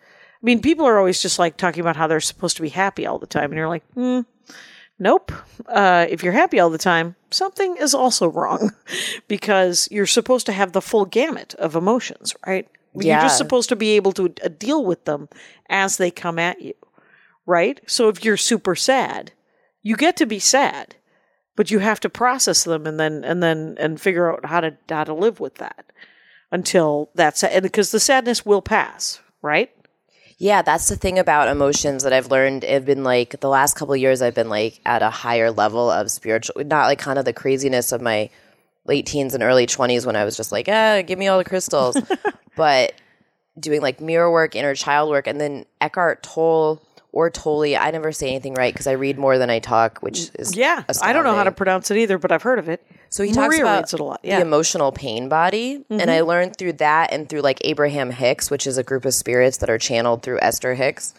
[0.42, 3.06] I mean, people are always just like talking about how they're supposed to be happy
[3.06, 4.20] all the time, and you're like, hmm,
[4.98, 5.32] nope.
[5.66, 8.72] Uh, if you're happy all the time, something is also wrong
[9.28, 12.68] because you're supposed to have the full gamut of emotions, right?
[12.94, 15.28] You're just supposed to be able to uh, deal with them
[15.68, 16.74] as they come at you,
[17.44, 17.78] right?
[17.86, 19.32] So if you're super sad,
[19.82, 20.96] you get to be sad,
[21.56, 24.76] but you have to process them and then and then and figure out how to
[24.88, 25.84] how to live with that
[26.50, 29.70] until that's and because the sadness will pass, right?
[30.38, 32.62] Yeah, that's the thing about emotions that I've learned.
[32.64, 35.90] Have been like the last couple of years, I've been like at a higher level
[35.90, 38.28] of spiritual, not like kind of the craziness of my
[38.84, 41.44] late teens and early 20s when I was just like, ah, give me all the
[41.44, 41.96] crystals.
[42.56, 42.92] but
[43.58, 46.82] doing like mirror work, inner child work, and then Eckhart Tolle
[47.16, 50.30] or Tolle, I never say anything right because I read more than I talk, which
[50.34, 52.86] is Yeah, I don't know how to pronounce it either, but I've heard of it.
[53.08, 54.20] So he Maria talks about it a lot.
[54.22, 54.40] Yeah, Mm-hmm.
[54.40, 58.66] the emotional pain body, and I learned through that and through like Abraham Hicks, which
[58.66, 61.14] is a group of spirits that are channeled through Esther Hicks.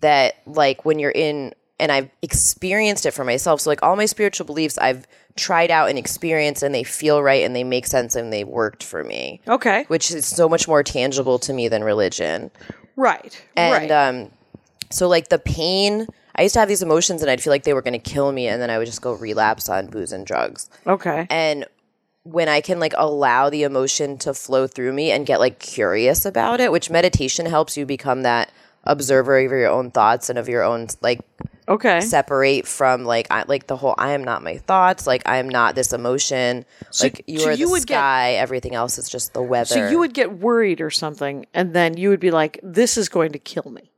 [0.00, 3.60] That like when you're in, and I've experienced it for myself.
[3.62, 5.06] So like all my spiritual beliefs, I've
[5.36, 8.82] tried out and experienced, and they feel right and they make sense and they worked
[8.84, 12.50] for me, okay, which is so much more tangible to me than religion.
[12.96, 13.90] right, And right.
[13.90, 14.30] um,
[14.90, 16.06] so like the pain.
[16.36, 18.32] I used to have these emotions and I'd feel like they were going to kill
[18.32, 21.64] me, and then I would just go relapse on booze and drugs okay, and
[22.24, 26.24] when I can like allow the emotion to flow through me and get like curious
[26.24, 28.50] about it, which meditation helps you become that
[28.84, 31.20] observer of your own thoughts and of your own like
[31.68, 32.00] okay.
[32.00, 35.48] separate from like I, like the whole I am not my thoughts, like I am
[35.48, 36.64] not this emotion,
[37.00, 39.66] like you so are you the would get- sky, everything else is just the weather.
[39.66, 43.08] So you would get worried or something, and then you would be like, "This is
[43.08, 43.90] going to kill me."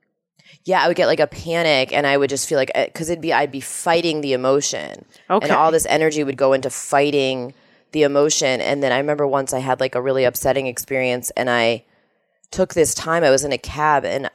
[0.66, 3.08] Yeah, I would get like a panic and I would just feel like uh, because
[3.08, 5.46] it'd be I'd be fighting the emotion, Okay.
[5.48, 7.54] and all this energy would go into fighting
[7.92, 8.60] the emotion.
[8.60, 11.84] And then I remember once I had like a really upsetting experience, and I
[12.50, 13.22] took this time.
[13.24, 14.28] I was in a cab and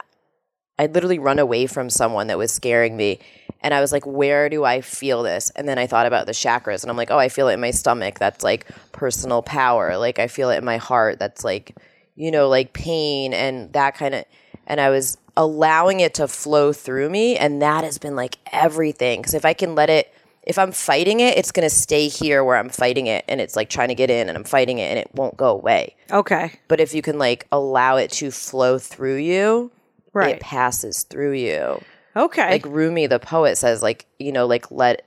[0.78, 3.18] I'd literally run away from someone that was scaring me.
[3.60, 5.50] And I was like, where do I feel this?
[5.54, 7.60] And then I thought about the chakras and I'm like, oh, I feel it in
[7.60, 8.18] my stomach.
[8.18, 9.96] That's like personal power.
[9.98, 11.18] Like I feel it in my heart.
[11.18, 11.76] That's like,
[12.16, 14.24] you know, like pain and that kind of.
[14.66, 17.36] And I was allowing it to flow through me.
[17.36, 19.20] And that has been like everything.
[19.20, 22.42] Because if I can let it, if I'm fighting it, it's going to stay here
[22.44, 23.24] where I'm fighting it.
[23.28, 25.50] And it's like trying to get in and I'm fighting it and it won't go
[25.50, 25.96] away.
[26.10, 29.70] Okay, But if you can like allow it to flow through you,
[30.12, 30.34] right.
[30.36, 31.80] it passes through you.
[32.16, 35.06] okay, Like Rumi, the poet, says, like, you know, like let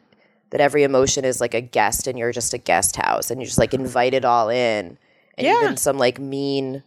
[0.52, 3.46] that every emotion is like a guest and you're just a guest house and you
[3.46, 4.98] just like invite it all in.
[5.38, 5.64] And Yeah.
[5.64, 6.82] even some like mean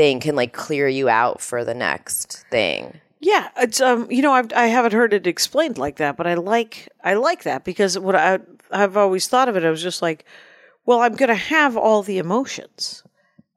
[0.00, 2.98] thing can like clear you out for the next thing.
[3.18, 6.34] Yeah, it's um, you know, I've I haven't heard it explained like that, but I
[6.34, 8.38] like I like that because what I
[8.70, 10.24] I've always thought of it, I was just like,
[10.86, 13.02] well, I'm going to have all the emotions,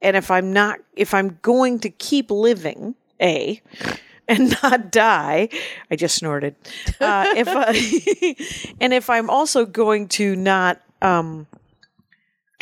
[0.01, 3.61] and if I'm not, if I'm going to keep living, a,
[4.27, 5.47] and not die,
[5.89, 6.57] I just snorted.
[6.99, 11.47] Uh, if I, and if I'm also going to not um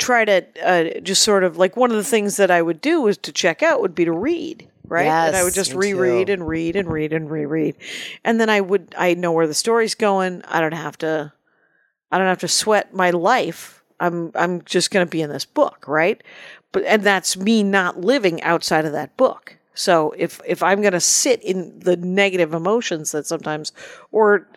[0.02, 3.00] try to uh, just sort of like one of the things that I would do
[3.02, 5.06] was to check out would be to read, right?
[5.28, 6.32] and I would just reread too.
[6.34, 7.76] and read and read and reread,
[8.24, 10.42] and then I would I know where the story's going.
[10.46, 11.32] I don't have to,
[12.10, 13.82] I don't have to sweat my life.
[14.00, 16.22] I'm I'm just going to be in this book, right?
[16.72, 19.56] But and that's me not living outside of that book.
[19.74, 23.72] So if if I'm going to sit in the negative emotions that sometimes,
[24.10, 24.48] or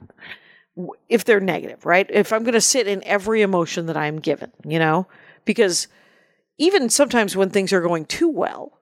[1.07, 2.09] if they're negative, right?
[2.09, 5.07] If I'm going to sit in every emotion that I'm given, you know,
[5.45, 5.87] because
[6.57, 8.73] even sometimes when things are going too well,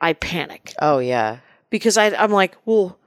[0.00, 1.38] I panic Oh, yeah.
[1.70, 2.98] because I, I'm like, well,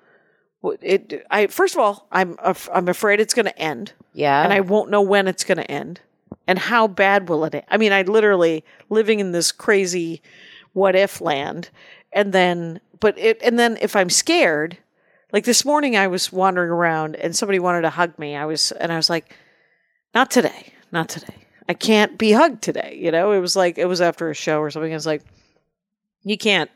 [0.81, 1.25] it.
[1.31, 4.43] I first of all, I'm af- I'm afraid it's going to end, Yeah.
[4.43, 6.01] and I won't know when it's going to end,
[6.47, 7.55] and how bad will it?
[7.55, 7.63] End?
[7.69, 10.21] I mean, I literally living in this crazy
[10.73, 11.69] what if land,
[12.13, 14.77] and then but it and then if I'm scared,
[15.33, 18.35] like this morning I was wandering around and somebody wanted to hug me.
[18.35, 19.33] I was and I was like,
[20.13, 21.35] not today, not today.
[21.71, 22.99] I can't be hugged today.
[23.01, 24.91] You know, it was like it was after a show or something.
[24.91, 25.23] I was like,
[26.21, 26.69] you can't,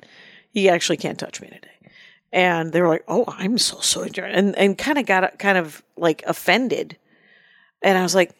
[0.54, 1.92] you actually can't touch me today.
[2.32, 5.84] And they were like, "Oh, I'm so sorry," and and kind of got kind of
[5.98, 6.96] like offended.
[7.82, 8.32] And I was like,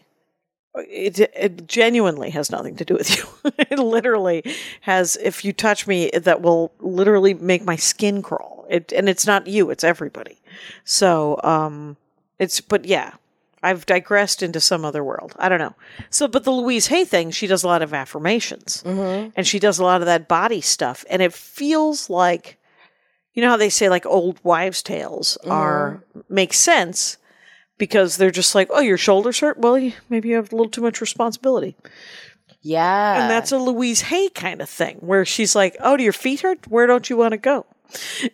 [0.76, 3.52] it, it genuinely has nothing to do with you.
[3.58, 4.42] it literally
[4.80, 5.18] has.
[5.18, 8.66] If you touch me, that will literally make my skin crawl.
[8.70, 10.38] It and it's not you; it's everybody.
[10.86, 11.98] So, um,
[12.40, 13.12] it's but yeah,
[13.66, 15.36] I've digressed into some other world.
[15.40, 15.74] I don't know.
[16.12, 19.32] So, but the Louise Hay thing, she does a lot of affirmations, mm-hmm.
[19.36, 22.60] and she does a lot of that body stuff, and it feels like,
[23.34, 25.52] you know how they say like old wives' tales mm-hmm.
[25.52, 27.18] are make sense
[27.80, 29.58] because they're just like, oh, your shoulders hurt.
[29.58, 31.76] Well, you, maybe you have a little too much responsibility,
[32.62, 33.22] yeah.
[33.22, 36.42] and that's a Louise Hay kind of thing where she's like, oh, do your feet
[36.42, 36.68] hurt?
[36.68, 37.66] Where don't you want to go?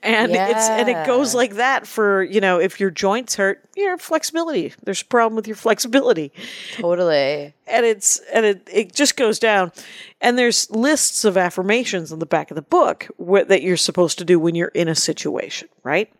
[0.03, 3.97] And it's and it goes like that for, you know, if your joints hurt, your
[3.97, 4.73] flexibility.
[4.83, 6.31] There's a problem with your flexibility.
[6.73, 7.53] Totally.
[7.67, 9.71] And it's and it it just goes down.
[10.19, 14.17] And there's lists of affirmations on the back of the book wh- that you're supposed
[14.19, 16.11] to do when you're in a situation, right?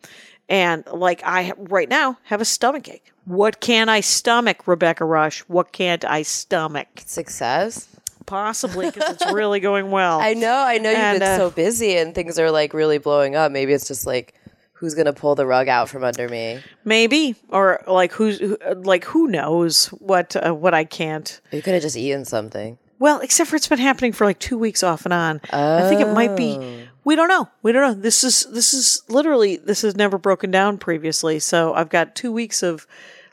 [0.50, 3.12] And like I ha- right now have a stomach ache.
[3.26, 5.42] What can I stomach, Rebecca Rush?
[5.42, 6.88] What can't I stomach?
[7.06, 7.88] Success.
[8.32, 10.22] Possibly because it's really going well.
[10.22, 13.36] I know, I know you've been uh, so busy and things are like really blowing
[13.36, 13.52] up.
[13.52, 14.34] Maybe it's just like
[14.72, 16.62] who's gonna pull the rug out from under me?
[16.86, 21.42] Maybe, or like who's who, like who knows what uh, what I can't.
[21.52, 22.78] You could have just eaten something.
[23.00, 25.42] Well, except for it's been happening for like two weeks off and on.
[25.52, 26.88] I think it might be.
[27.04, 27.50] We don't know.
[27.64, 28.02] We don't know.
[28.02, 31.40] This is this is literally this has never broken down previously.
[31.40, 32.88] So I've got two weeks of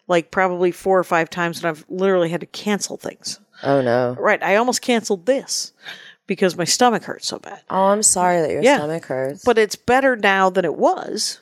[0.09, 3.39] like probably four or five times, and I've literally had to cancel things.
[3.63, 4.17] Oh no.
[4.19, 4.43] Right.
[4.43, 5.73] I almost canceled this
[6.27, 7.61] because my stomach hurt so bad.
[7.71, 8.77] Oh, I'm sorry that your Yeah.
[8.77, 9.45] stomach hurts.
[9.45, 11.41] But it's better now than it was.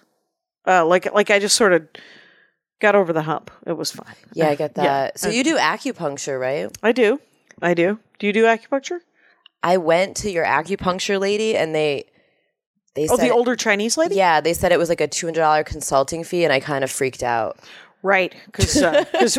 [0.67, 1.87] Uh, like like I just sort of
[2.81, 3.51] got over the hump.
[3.67, 4.15] It was fine.
[4.35, 4.85] yeah, I get that.
[4.85, 5.11] Yeah.
[5.17, 6.71] So you do acupuncture, right?
[6.83, 7.21] I do.
[7.63, 7.99] I do.
[8.19, 9.01] Do you do acupuncture?
[9.63, 12.05] I went to your acupuncture lady and they
[12.95, 14.15] they said Oh, said the older Chinese lady?
[14.15, 16.83] Yeah, they said it was like a two hundred dollar consulting fee, and I kind
[16.83, 17.59] of freaked out.
[18.07, 18.33] Right.
[18.47, 18.77] Because,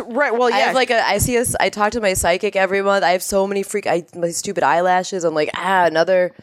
[0.00, 0.32] right.
[0.34, 0.56] Well, yeah.
[0.56, 3.02] I have like a, I see a, I talk to my psychic every month.
[3.02, 5.24] I have so many freak, I my stupid eyelashes.
[5.24, 6.34] I'm like, ah, another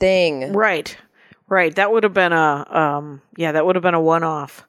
[0.00, 0.52] thing.
[0.52, 0.96] right.
[1.50, 1.74] Right.
[1.74, 4.66] That would have been a, um, yeah, that would have been a one off.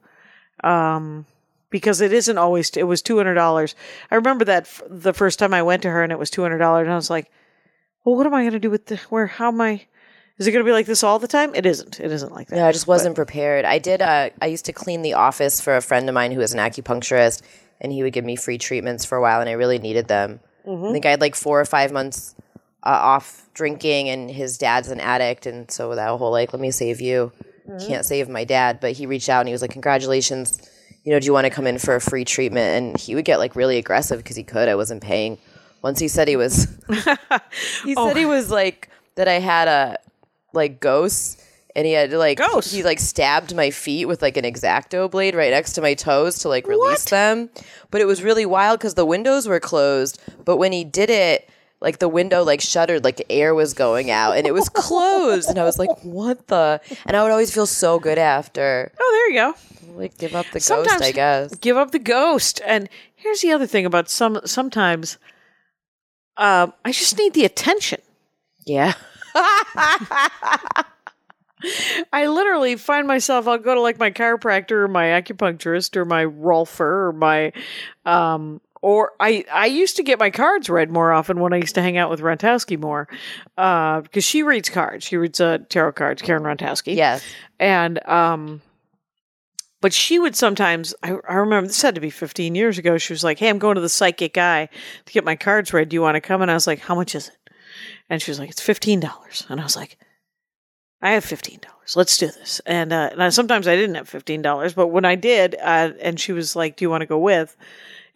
[0.64, 1.26] Um,
[1.70, 3.74] because it isn't always, it was $200.
[4.12, 6.82] I remember that f- the first time I went to her and it was $200.
[6.82, 7.30] And I was like,
[8.04, 9.86] well, what am I going to do with the, where, how am I,
[10.40, 11.54] is it going to be like this all the time?
[11.54, 12.00] It isn't.
[12.00, 12.56] It isn't like that.
[12.56, 13.66] Yeah, I just wasn't prepared.
[13.66, 14.02] I did.
[14.02, 16.60] Uh, I used to clean the office for a friend of mine who was an
[16.60, 17.42] acupuncturist,
[17.82, 20.40] and he would give me free treatments for a while, and I really needed them.
[20.68, 22.36] I think I had like four or five months
[22.84, 26.72] uh, off drinking, and his dad's an addict, and so that whole like, let me
[26.72, 27.32] save you,
[27.80, 28.80] can't save my dad.
[28.80, 30.62] But he reached out and he was like, congratulations.
[31.04, 32.68] You know, do you want to come in for a free treatment?
[32.78, 34.68] And he would get like really aggressive because he could.
[34.70, 35.38] I wasn't paying.
[35.82, 36.68] Once he said he was,
[37.84, 39.28] he said he was like that.
[39.28, 39.98] I had a
[40.54, 41.44] like ghosts
[41.76, 42.72] and he had like Ghosts?
[42.74, 46.40] he like stabbed my feet with like an exacto blade right next to my toes
[46.40, 47.50] to like release them
[47.92, 51.48] but it was really wild because the windows were closed but when he did it
[51.82, 55.60] like the window like shuttered like air was going out and it was closed and
[55.60, 59.30] i was like what the and i would always feel so good after Oh, there
[59.30, 59.94] you go.
[59.96, 62.60] like give up the Sometimes ghost i guess give up the ghost.
[62.66, 65.18] And here's the other thing about some sometimes
[66.38, 68.00] um, I just need the attention.
[68.66, 68.94] yeah
[72.14, 76.26] I literally find myself I'll go to like my chiropractor or my acupuncturist or my
[76.26, 77.52] rolfer or my
[78.06, 81.76] um or I I used to get my cards read more often when I used
[81.76, 83.10] to hang out with Rontowski more.
[83.58, 85.04] Uh because she reads cards.
[85.06, 86.96] She reads uh tarot cards, Karen Rontowski.
[86.96, 87.26] yes
[87.60, 88.62] And um
[89.82, 92.98] but she would sometimes I, I remember this had to be 15 years ago.
[92.98, 94.70] She was like, Hey, I'm going to the psychic guy
[95.06, 95.90] to get my cards read.
[95.90, 96.42] Do you want to come?
[96.42, 97.38] And I was like, How much is it?
[98.10, 99.46] And she was like, It's fifteen dollars.
[99.50, 99.98] And I was like,
[101.02, 101.96] I have fifteen dollars.
[101.96, 102.60] Let's do this.
[102.66, 105.92] And, uh, and I, sometimes I didn't have fifteen dollars, but when I did, uh,
[106.02, 107.56] and she was like, "Do you want to go with?"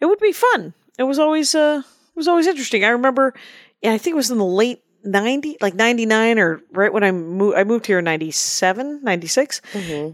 [0.00, 0.74] It would be fun.
[0.98, 2.84] It was always uh, it was always interesting.
[2.84, 3.34] I remember,
[3.82, 7.04] yeah, I think it was in the late ninety, like ninety nine, or right when
[7.04, 7.56] I moved.
[7.56, 9.60] I moved here in 97, 96.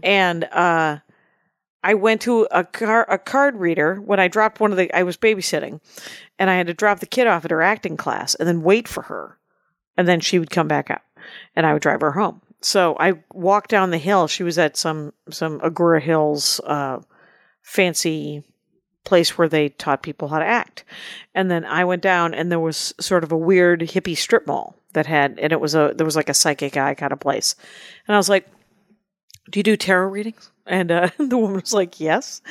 [0.01, 0.99] and uh,
[1.83, 4.95] I went to a car a card reader when I dropped one of the.
[4.95, 5.81] I was babysitting,
[6.39, 8.87] and I had to drop the kid off at her acting class, and then wait
[8.87, 9.37] for her
[9.97, 11.01] and then she would come back out
[11.55, 12.41] and I would drive her home.
[12.61, 14.27] So I walked down the hill.
[14.27, 16.99] She was at some some Agoura Hills uh,
[17.63, 18.43] fancy
[19.03, 20.83] place where they taught people how to act.
[21.33, 24.75] And then I went down and there was sort of a weird hippie strip mall
[24.93, 27.55] that had and it was a there was like a psychic eye kind of place.
[28.07, 28.47] And I was like,
[29.49, 32.41] "Do you do tarot readings?" And uh, the woman was like, "Yes."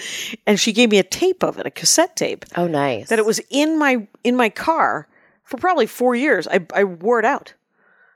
[0.45, 3.27] And she gave me a tape of it, a cassette tape oh nice that it
[3.27, 5.07] was in my in my car
[5.51, 6.49] for probably four years.
[6.49, 7.53] I I wore it out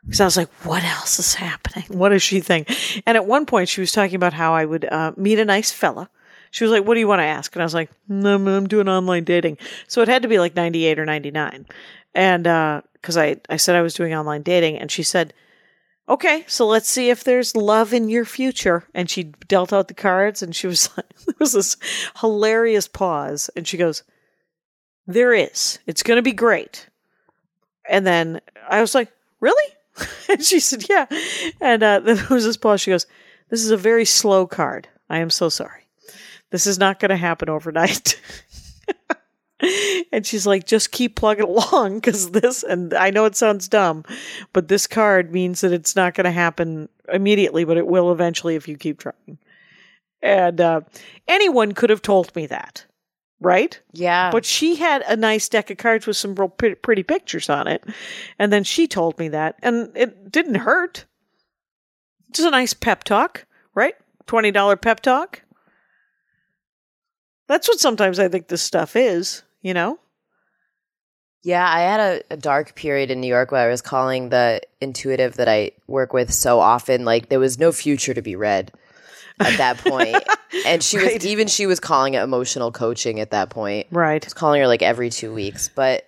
[0.05, 1.85] because I was like, "What else is happening?
[1.89, 2.71] What does she think?"
[3.05, 5.73] And at one point, she was talking about how I would uh, meet a nice
[5.73, 6.09] fella.
[6.53, 8.69] She was like, "What do you want to ask?" And I was like, "No, I'm,
[8.69, 9.59] doing online dating."
[9.89, 11.67] So it had to be like ninety eight or ninety nine,
[12.15, 12.45] and
[12.95, 15.35] because I I said I was doing online dating, and she said.
[16.07, 18.85] Okay, so let's see if there's love in your future.
[18.93, 21.79] And she dealt out the cards, and she was like, there was this
[22.21, 24.03] hilarious pause, and she goes,
[25.07, 25.79] there is.
[25.87, 26.89] It's going to be great.
[27.89, 29.75] And then I was like, really?
[30.29, 31.07] and she said, yeah.
[31.61, 32.81] And uh, then there was this pause.
[32.81, 33.07] She goes,
[33.51, 34.89] this is a very slow card.
[35.11, 35.83] I am so sorry.
[36.51, 38.21] This is not going to happen overnight.
[40.13, 44.05] and she's like, just keep plugging along because this, and I know it sounds dumb,
[44.53, 48.57] but this card means that it's not going to happen immediately, but it will eventually
[48.57, 49.39] if you keep trying.
[50.23, 50.81] And uh,
[51.29, 52.87] anyone could have told me that,
[53.41, 53.81] right?
[53.93, 54.31] Yeah.
[54.31, 57.85] But she had a nice deck of cards with some real pretty, pictures on it.
[58.39, 61.05] And then she told me that, and it didn't hurt.
[62.33, 63.95] Just a nice pep talk, right?
[64.27, 65.43] $20 pep talk.
[67.47, 69.99] That's what sometimes I think this stuff is, you know?
[71.43, 74.63] Yeah, I had a, a dark period in New York where I was calling the
[74.81, 78.73] intuitive that I work with so often, like there was no future to be read
[79.41, 80.17] at that point.
[80.67, 81.15] and she Right.
[81.15, 83.87] was even she was calling it emotional coaching at that point.
[83.91, 84.23] Right.
[84.23, 85.71] I was calling her like every two weeks.
[85.75, 86.07] But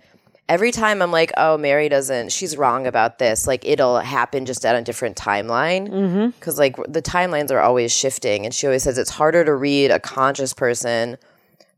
[0.48, 3.46] every time I'm like, oh, Mary doesn't, she's wrong about this.
[3.46, 5.88] Like it'll happen just at a different timeline.
[5.88, 6.26] Mm-hmm.
[6.28, 8.44] Because like the timelines are always shifting.
[8.44, 11.16] And she always says it's harder to read a conscious person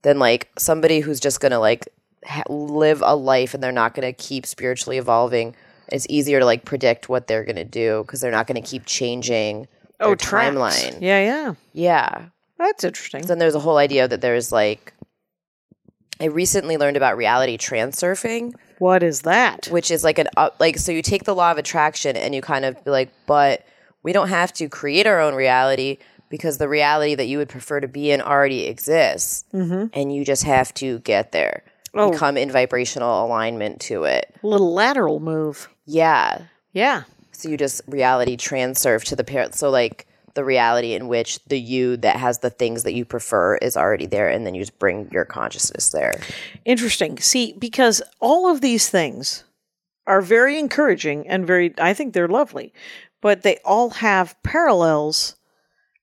[0.02, 1.88] than like somebody who's just going to like
[2.24, 5.56] ha- live a life and they're not going to keep spiritually evolving.
[5.90, 8.68] It's easier to like predict what they're going to do because they're not going to
[8.68, 9.66] keep changing
[10.00, 10.56] Oh, trapped.
[10.56, 10.98] timeline.
[11.00, 11.54] Yeah, yeah.
[11.72, 12.26] Yeah.
[12.58, 13.22] That's interesting.
[13.26, 14.92] Then there's a whole idea that there's like,
[16.20, 19.66] I recently learned about reality transurfing, What is that?
[19.70, 22.42] which is like an up, like, so you take the law of attraction and you
[22.42, 23.64] kind of be like, but
[24.02, 27.78] we don't have to create our own reality because the reality that you would prefer
[27.80, 29.44] to be in already exists.
[29.54, 29.86] Mm-hmm.
[29.92, 31.62] And you just have to get there,
[31.94, 32.10] Oh.
[32.10, 34.34] become in vibrational alignment to it.
[34.42, 35.68] A little lateral move.
[35.86, 36.42] Yeah.
[36.72, 37.04] Yeah.
[37.38, 39.54] So you just reality transurf to the parent.
[39.54, 43.56] So like the reality in which the you that has the things that you prefer
[43.56, 46.20] is already there, and then you just bring your consciousness there.
[46.64, 47.18] Interesting.
[47.18, 49.44] See, because all of these things
[50.06, 52.72] are very encouraging and very, I think they're lovely,
[53.20, 55.36] but they all have parallels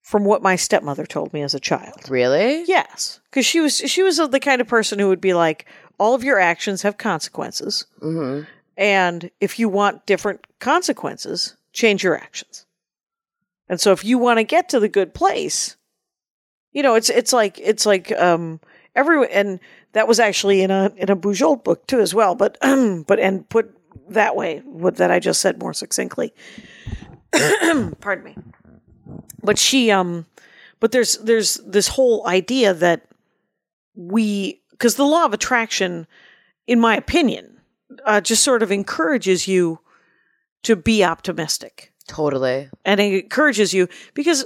[0.01, 2.09] from what my stepmother told me as a child.
[2.09, 2.63] Really?
[2.65, 5.65] Yes, because she was she was the kind of person who would be like,
[5.97, 8.43] all of your actions have consequences, Mm-hmm.
[8.78, 12.65] And if you want different consequences, change your actions.
[13.67, 15.76] And so, if you want to get to the good place,
[16.71, 18.59] you know, it's it's like it's like um
[18.95, 19.59] every and
[19.93, 23.47] that was actually in a in a Bujold book too as well, but but and
[23.49, 23.76] put
[24.09, 26.34] that way what that I just said more succinctly.
[28.01, 28.38] Pardon me.
[29.41, 30.26] But she um
[30.80, 33.07] but there's there's this whole idea that
[33.95, 36.05] we because the law of attraction
[36.67, 37.54] in my opinion
[38.05, 39.79] uh, just sort of encourages you
[40.63, 41.91] to be optimistic.
[42.07, 42.69] Totally.
[42.86, 44.45] and it encourages you because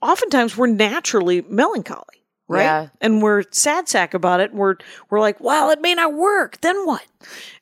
[0.00, 2.20] oftentimes we're naturally melancholy
[2.50, 2.62] right?
[2.64, 2.88] Yeah.
[3.00, 4.52] and we're sad sack about it.
[4.52, 4.76] We're
[5.08, 6.60] we're like well it may not work.
[6.60, 7.06] Then what?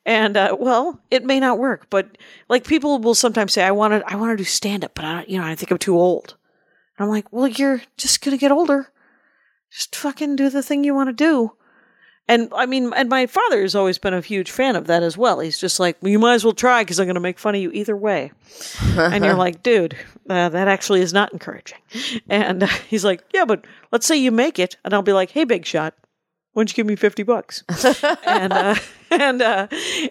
[0.04, 1.88] And uh, well it may not work.
[1.90, 2.18] But
[2.48, 5.04] like people will sometimes say i want to i want to do stand up but
[5.04, 6.36] i you know i think i'm too old.
[6.96, 8.90] And i'm like well you're just gonna get older.
[9.70, 11.52] Just fucking do the thing you want to do
[12.28, 15.16] and I mean, and my father has always been a huge fan of that as
[15.16, 15.40] well.
[15.40, 17.54] He's just like, well, you might as well try because I'm going to make fun
[17.54, 18.32] of you either way.
[18.96, 19.96] and you're like, dude,
[20.28, 21.78] uh, that actually is not encouraging.
[22.28, 25.30] And uh, he's like, yeah, but let's say you make it, and I'll be like,
[25.30, 25.94] hey, big shot,
[26.58, 27.62] why don't you give me fifty bucks?
[28.26, 28.74] and uh,
[29.12, 29.68] and uh,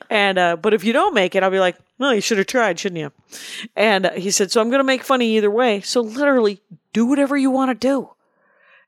[0.10, 2.48] and uh, but if you don't make it, I'll be like, well, you should have
[2.48, 3.12] tried, shouldn't you?
[3.76, 5.82] And uh, he said, so I'm going to make fun of you either way.
[5.82, 6.62] So literally,
[6.94, 8.10] do whatever you want to do.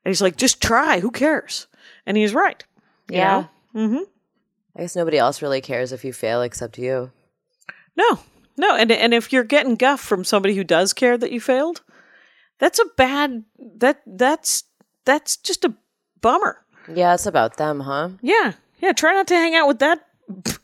[0.04, 1.00] And he's like, just try.
[1.00, 1.66] Who cares?
[2.06, 2.64] And he's right.
[3.10, 3.46] You Yeah.
[3.74, 3.80] know?
[3.80, 4.02] Mm-hmm.
[4.76, 7.10] I guess nobody else really cares if you fail except you.
[7.96, 8.20] No,
[8.56, 11.82] no, and and if you're getting guff from somebody who does care that you failed,
[12.58, 13.44] that's a bad
[13.78, 14.64] that that's
[15.04, 15.74] that's just a
[16.20, 16.58] bummer.
[16.92, 18.10] Yeah, it's about them, huh?
[18.22, 18.92] Yeah, yeah.
[18.92, 20.06] Try not to hang out with that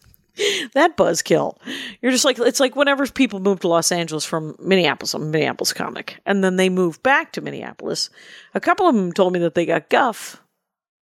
[0.75, 1.57] that buzzkill.
[2.01, 5.27] You're just like it's like whenever people move to Los Angeles from Minneapolis, I'm a
[5.27, 8.11] Minneapolis comic, and then they move back to Minneapolis.
[8.55, 10.41] A couple of them told me that they got guff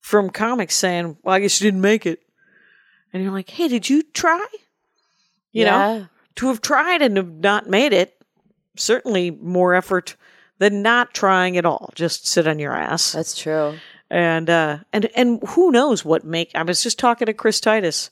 [0.04, 2.20] from comics saying, "Well, I guess you didn't make it,"
[3.12, 4.44] and you're like, "Hey, did you try?"
[5.50, 8.20] You know to have tried and have not made it,
[8.76, 10.16] certainly more effort
[10.58, 11.90] than not trying at all.
[11.94, 13.12] Just sit on your ass.
[13.12, 13.78] That's true.
[14.10, 16.50] And uh, and and who knows what make?
[16.54, 18.10] I was just talking to Chris Titus.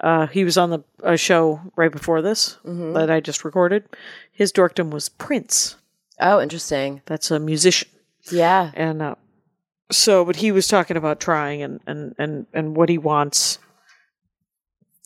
[0.00, 3.84] Uh, he was on the uh, show right before this that I just recorded.
[4.32, 5.76] His dorkdom was Prince.
[6.20, 7.00] Oh, interesting.
[7.06, 7.88] That's a musician,
[8.32, 8.72] Yeah.
[8.74, 9.14] and uh,
[9.90, 13.58] so but he was talking about trying and and and and what he wants.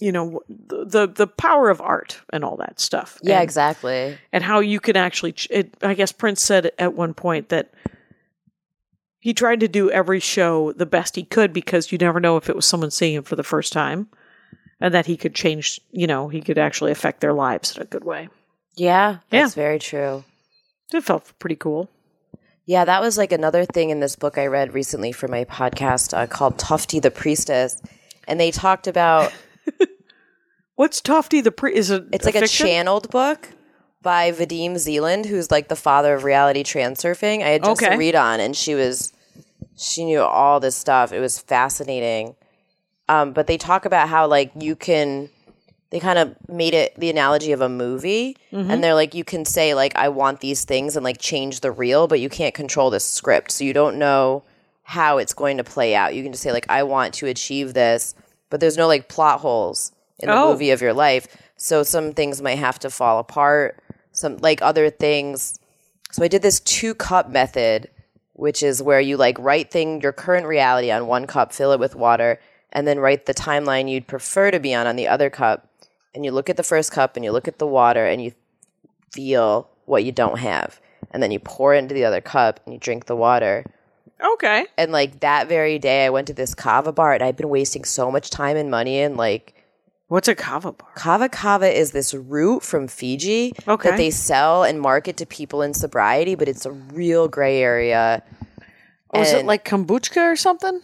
[0.00, 3.18] You know the the, the power of art and all that stuff.
[3.22, 4.18] Yeah, And- exactly.
[4.32, 7.72] and how you can actually ch- it, i guess prince said at one point that
[9.20, 12.48] he tried to do every show the best he could because you never know if
[12.48, 14.08] it was someone seeing him for the first time
[14.80, 17.86] and that he could change you know he could actually affect their lives in a
[17.86, 18.28] good way
[18.74, 19.42] Yeah, Yeah.
[19.42, 20.24] that's very true.
[20.92, 21.88] it felt pretty cool
[22.64, 26.16] Yeah, that was like another thing in this book I read recently for my podcast
[26.16, 27.80] uh, called Tufti the Priestess.
[28.28, 29.32] and they talked about
[30.76, 31.76] What's Tufti the Priest?
[31.78, 32.04] Is it?
[32.12, 33.50] it's like a channeled book
[34.00, 37.42] by Vadim Zeland, who's like the father of reality transurfing.
[37.42, 37.96] I had just Okay.
[37.96, 39.12] read on, and she was
[39.76, 41.12] she knew all this stuff.
[41.12, 42.34] It was fascinating.
[43.08, 45.28] Um, but they talk about how like you can
[45.92, 48.34] they kind of made it the analogy of a movie.
[48.50, 48.80] And mm-hmm.
[48.80, 52.08] they're like you can say like i want these things and like change the reel
[52.08, 53.50] but you can't control the script.
[53.52, 54.42] So you don't know
[54.84, 56.14] how it's going to play out.
[56.14, 58.14] You can just say like i want to achieve this
[58.48, 60.52] but there's no like plot holes in the Oh.
[60.52, 61.28] movie of your life.
[61.56, 63.78] So some things might have to fall apart.
[64.12, 65.58] Some like other things.
[66.10, 67.90] So i did this two cup method
[68.32, 71.78] which is where you like write thing your current reality on one cup fill it
[71.80, 72.40] with water
[72.72, 75.68] and then write the timeline you'd prefer to be on on the other cup
[76.14, 78.32] and you look at the first cup and you look at the water and you
[79.12, 82.72] feel what you don't have and then you pour it into the other cup and
[82.74, 83.64] you drink the water
[84.24, 84.66] Okay.
[84.78, 87.84] and like that very day i went to this kava bar and i'd been wasting
[87.84, 89.54] so much time and money and like
[90.08, 90.88] What's a kava bar?
[90.94, 93.90] kava kava is this root from fiji Okay.
[93.90, 98.22] that they sell and market to people in sobriety but it's a real gray area
[99.14, 100.80] Oh, is it like kombucha or something?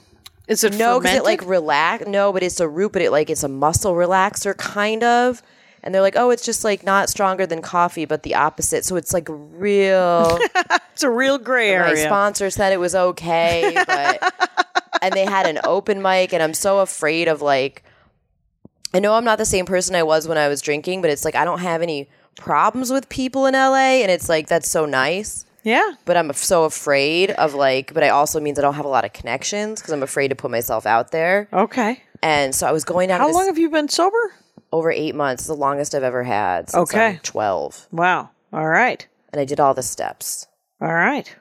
[0.49, 2.07] Is it No, because it like relax.
[2.07, 5.43] No, but it's a root, but it like it's a muscle relaxer kind of.
[5.83, 8.85] And they're like, oh, it's just like not stronger than coffee, but the opposite.
[8.85, 10.39] So it's like real.
[10.93, 11.95] it's a real gray area.
[11.95, 14.51] My sponsor said it was okay, but
[15.03, 17.85] and they had an open mic, and I'm so afraid of like.
[18.95, 21.23] I know I'm not the same person I was when I was drinking, but it's
[21.23, 24.87] like I don't have any problems with people in LA, and it's like that's so
[24.87, 25.95] nice yeah.
[26.05, 29.05] but I'm so afraid of like, but I also means I don't have a lot
[29.05, 31.49] of connections because I'm afraid to put myself out there.
[31.53, 32.03] Okay.
[32.23, 34.33] And so I was going down How long have you been sober?
[34.73, 36.73] over eight months, the longest I've ever had.
[36.75, 37.07] Okay.
[37.07, 37.89] I'm 12.
[37.93, 38.31] Wow.
[38.53, 39.07] All right.
[39.33, 40.47] And I did all the steps.
[40.81, 41.35] All right.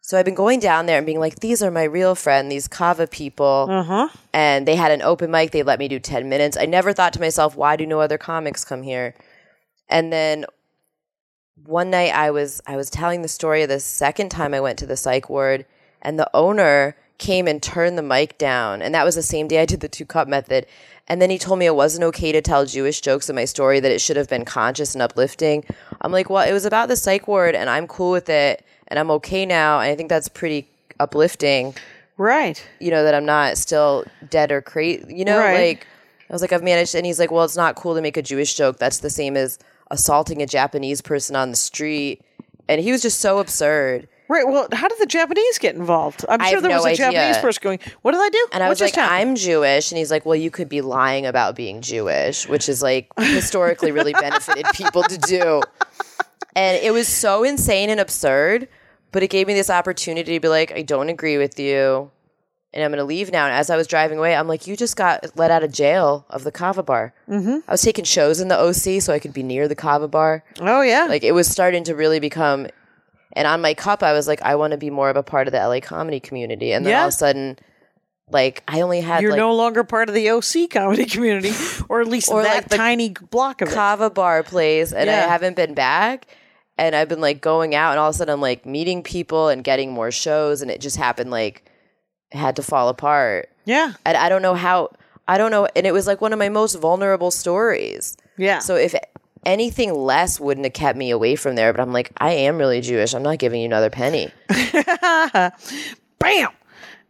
[0.00, 2.66] So I've been going down there and being like, these are my real friend, these
[2.66, 3.68] Kava people.
[3.70, 4.08] Uh-huh.
[4.32, 5.52] And they had an open mic.
[5.52, 6.56] They let me do 10 minutes.
[6.56, 9.14] I never thought to myself, why do no other comics come here?
[9.88, 10.44] And then
[11.64, 14.78] one night I was I was telling the story of the second time I went
[14.80, 15.66] to the psych ward
[16.00, 19.60] and the owner came and turned the mic down and that was the same day
[19.60, 20.66] I did the two cup method
[21.06, 23.80] and then he told me it wasn't okay to tell Jewish jokes in my story
[23.80, 25.64] that it should have been conscious and uplifting.
[26.00, 28.98] I'm like, "Well, it was about the psych ward and I'm cool with it and
[28.98, 30.68] I'm okay now." And I think that's pretty
[31.00, 31.74] uplifting,
[32.16, 32.64] Right.
[32.78, 35.68] you know, that I'm not still dead or crazy, you know, Right.
[35.68, 35.86] like
[36.30, 38.22] I was like, I've managed, and he's like, well, it's not cool to make a
[38.22, 38.78] Jewish joke.
[38.78, 39.58] That's the same as
[39.92, 42.24] assaulting a Japanese person on the street.
[42.68, 44.08] And he was just so absurd.
[44.28, 44.46] Right.
[44.46, 46.24] Well, how did the Japanese get involved?
[46.26, 47.10] I'm I sure have there was no a idea.
[47.12, 49.34] Japanese person going, "What did I do?" And I What was like, just happened?" I'm
[49.36, 49.92] Jewish.
[49.92, 53.92] And he's like, well, you could be lying about being Jewish, which is like historically
[53.92, 55.60] really benefited people to do.
[56.56, 58.68] And it was so insane and absurd,
[59.10, 62.10] but it gave me this opportunity to be like, I don't agree with you.
[62.74, 63.44] And I'm going to leave now.
[63.46, 66.24] And as I was driving away, I'm like, you just got let out of jail
[66.30, 67.12] of the Kava bar.
[67.28, 67.58] Mm-hmm.
[67.68, 70.42] I was taking shows in the OC so I could be near the Kava bar.
[70.60, 71.04] Oh yeah.
[71.04, 72.66] Like it was starting to really become.
[73.34, 75.48] And on my cup, I was like, I want to be more of a part
[75.48, 76.72] of the LA comedy community.
[76.72, 77.00] And then Yeah.
[77.02, 77.58] all of a sudden,
[78.30, 81.52] like I only had You're like no longer part of the OC comedy community,
[81.90, 83.74] or at least Or, that like, the tiny block of it.
[83.74, 86.26] Kava bar place, and I haven't been back.
[86.78, 89.48] And I've been like going out, and all of a sudden I'm like meeting people
[89.48, 91.71] and getting more shows, and it just happened like it
[92.32, 93.50] had to fall apart.
[93.64, 93.94] Yeah.
[94.04, 94.90] And I don't know how.
[95.28, 98.16] I don't know, and it was like one of my most vulnerable stories.
[98.36, 98.58] Yeah.
[98.58, 98.92] So if
[99.44, 102.80] anything less wouldn't have kept me away from there, but I'm like, I am really
[102.80, 103.14] Jewish.
[103.14, 104.32] I'm not giving you another penny.
[106.22, 106.50] bam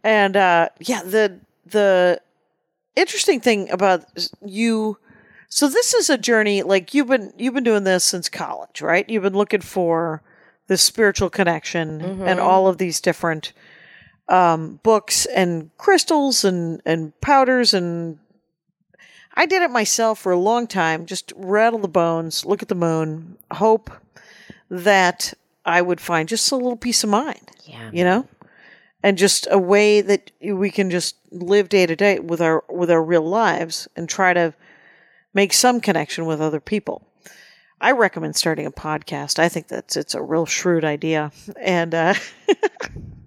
[0.03, 2.19] and uh yeah the the
[2.95, 4.03] interesting thing about
[4.43, 4.97] you
[5.49, 9.09] so this is a journey like you've been you've been doing this since college right
[9.09, 10.21] you've been looking for
[10.67, 13.53] the spiritual connection and all of these different
[14.29, 18.17] um books and crystals and and powders and
[19.35, 22.75] I did it myself for a long time just rattle the bones look at the
[22.75, 23.91] moon hope
[24.69, 25.33] that
[25.65, 27.89] I would find just a little peace of mind Yeah.
[27.91, 28.27] you know?
[29.05, 32.89] and just a way that we can just live day to day with our with
[32.89, 34.53] our real lives and try to
[35.33, 37.05] make some connection with other people.
[37.81, 39.39] I recommend starting a podcast.
[39.39, 41.33] I think that's it's a real shrewd idea.
[41.59, 42.13] And uh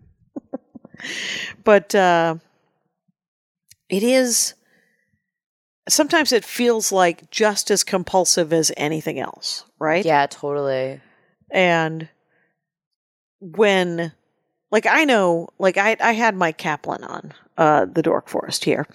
[1.65, 2.37] but uh
[3.89, 4.55] it is
[5.89, 11.01] sometimes it feels like just as compulsive as anything else right Yeah, totally.
[11.51, 12.09] and
[13.41, 14.13] when
[14.71, 18.87] like i know like i i had mike kaplan on uh the dork forest here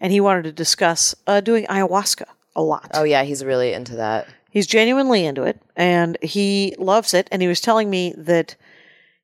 [0.00, 2.24] and he wanted to discuss uh doing ayahuasca
[2.56, 4.26] a lot Oh yeah, he's really into that.
[4.50, 8.56] he's genuinely into it and he loves it and he was telling me that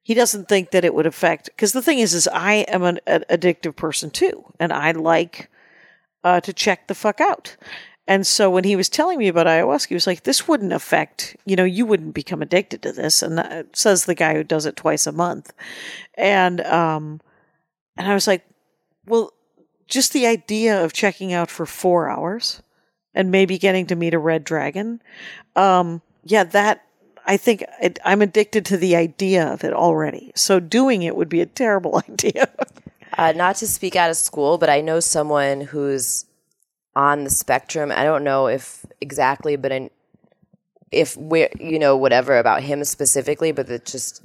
[0.05, 3.01] he doesn't think that it would affect because the thing is is i am an,
[3.07, 5.51] an addictive person too and i like
[6.25, 7.57] uh, to check the fuck out.
[8.07, 11.37] And so when he was telling me about ayahuasca, he was like, "This wouldn't affect,
[11.47, 14.67] you know, you wouldn't become addicted to this." And that says the guy who does
[14.67, 15.53] it twice a month.
[16.15, 17.21] And um,
[17.97, 18.45] and I was like,
[19.07, 19.33] "Well,
[19.87, 22.63] just the idea of checking out for four hours
[23.15, 25.01] and maybe getting to meet a red dragon,
[25.57, 26.84] um, yeah, that
[27.27, 30.33] I think it, I'm addicted to the idea of it already.
[30.35, 32.49] So doing it would be a terrible idea."
[33.17, 36.27] Uh, not to speak out of school, but I know someone who's
[36.97, 37.93] on the spectrum.
[37.93, 39.91] I don't know if exactly, but in,
[40.91, 44.23] if we, you know, whatever about him specifically, but it just.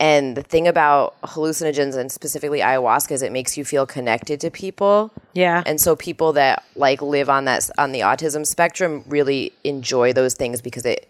[0.00, 4.50] And the thing about hallucinogens and specifically ayahuasca is it makes you feel connected to
[4.50, 5.12] people.
[5.32, 5.62] yeah.
[5.64, 10.34] And so people that like live on that on the autism spectrum really enjoy those
[10.34, 11.08] things because it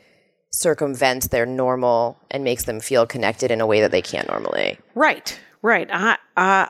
[0.52, 4.78] circumvents their normal and makes them feel connected in a way that they can't normally.
[4.94, 5.88] Right, right.
[5.90, 6.66] I, uh,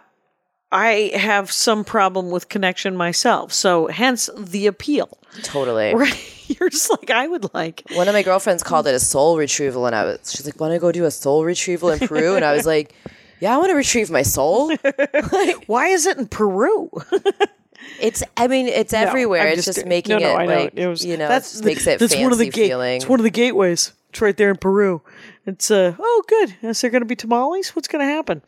[0.70, 5.18] I have some problem with connection myself, so hence the appeal.
[5.42, 5.94] Totally.
[6.02, 6.28] Right?
[6.60, 7.82] You're just like I would like.
[7.92, 10.74] One of my girlfriends called it a soul retrieval, and I was she's like, "Want
[10.74, 12.94] to go do a soul retrieval in Peru?" And I was like,
[13.40, 14.74] "Yeah, I want to retrieve my soul."
[15.66, 16.90] Why is it in Peru?
[18.00, 19.42] It's, I mean, it's everywhere.
[19.42, 20.54] I'm it's just, making no, no, I it know.
[20.64, 22.68] like It was- you know, that's it makes it that's fancy one of the gate-
[22.68, 22.96] feeling.
[22.96, 23.92] It's one of the gateways.
[24.10, 25.00] It's right there in Peru.
[25.46, 26.54] It's uh oh good.
[26.62, 27.74] Is there going to be tamales?
[27.74, 28.42] What's going to happen?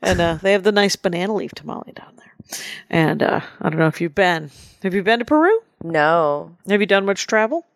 [0.00, 2.58] And uh, they have the nice banana leaf tamale down there.
[2.88, 4.50] And uh, I don't know if you've been.
[4.82, 5.60] Have you been to Peru?
[5.82, 7.66] no, Have you done much travel?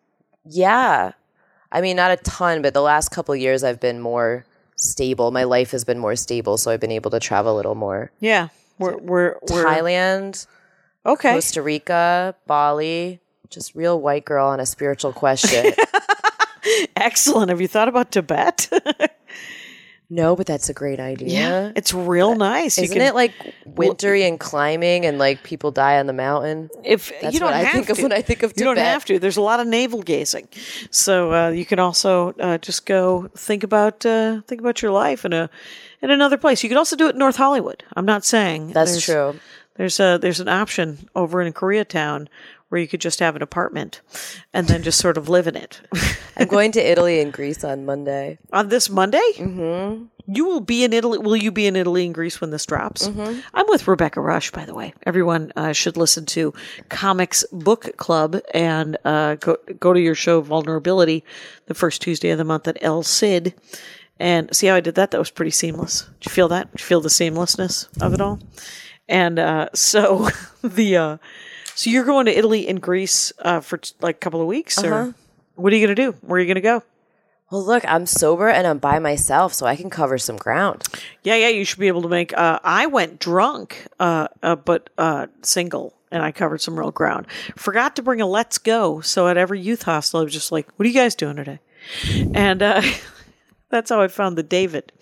[0.45, 1.13] yeah,
[1.71, 4.45] I mean, not a ton, but the last couple of years I've been more
[4.77, 5.31] stable.
[5.31, 8.11] My life has been more stable, so I've been able to travel a little more.
[8.21, 8.49] Yeah,
[8.79, 10.47] we're we're, we're Thailand,
[11.07, 11.35] okay.
[11.35, 13.21] Costa Rica, Bali.
[13.51, 15.73] Just real white girl on a spiritual question.
[16.97, 17.51] Excellent.
[17.51, 18.71] Have you thought about Tibet?
[20.11, 21.73] no, but that's a great idea.
[21.77, 22.79] it's real nice.
[22.79, 23.33] Isn't can- it like
[23.67, 26.71] wintry and climbing and like people die on the mountain?
[26.85, 28.03] if That's you don't what I have think of to.
[28.05, 29.19] when I think of You don't have to.
[29.19, 30.49] There's a lot of navel gazing,
[30.91, 35.25] so uh, you can also uh, just go think about uh, think about your life
[35.25, 35.51] in a
[36.01, 36.63] in another place.
[36.63, 37.85] You could also do it in North Hollywood.
[37.97, 39.39] I'm not saying That's true.
[39.77, 42.29] There's a there's an option over in Koreatown
[42.69, 44.01] where you could just have an apartment
[44.55, 45.83] and then just sort of live in it.
[46.39, 48.39] I'm going to Italy and Greece on Monday.
[48.51, 49.19] on this Monday.
[49.37, 50.05] Mm-hmm.
[50.27, 51.19] You will be in Italy.
[51.19, 53.09] Will you be in Italy and Greece when this drops?
[53.09, 53.41] Mm-hmm.
[53.53, 54.95] I'm with Rebecca Rush, by the way.
[55.05, 56.55] Everyone uh, should listen to
[56.89, 61.25] Comics Book Club and uh, go go to your show Vulnerability
[61.67, 63.53] the first Tuesday of the month at El Cid.
[64.19, 65.11] And see how I did that?
[65.11, 66.09] That was pretty seamless.
[66.21, 66.71] Did you feel that?
[66.71, 68.39] Did you feel the seamlessness of it all?
[69.13, 70.29] And uh, so
[70.63, 71.17] the uh,
[71.75, 74.79] so you're going to Italy and Greece uh, for t- like a couple of weeks,
[74.79, 74.89] Uh-huh.
[74.95, 75.15] or
[75.55, 76.13] what are you going to do?
[76.23, 76.83] Where are you going to go?
[77.51, 80.85] Well, look, I'm sober and I'm by myself, so I can cover some ground.
[81.23, 82.33] Yeah, yeah, you should be able to make.
[82.37, 87.27] Uh, I went drunk, uh, uh, but uh, single, and I covered some real ground.
[87.57, 90.67] Forgot to bring a let's go, so at every youth hostel, I was just like,
[90.77, 91.61] "What are you guys doing today?"
[92.35, 92.81] And uh,
[93.73, 94.93] that's how I found the David,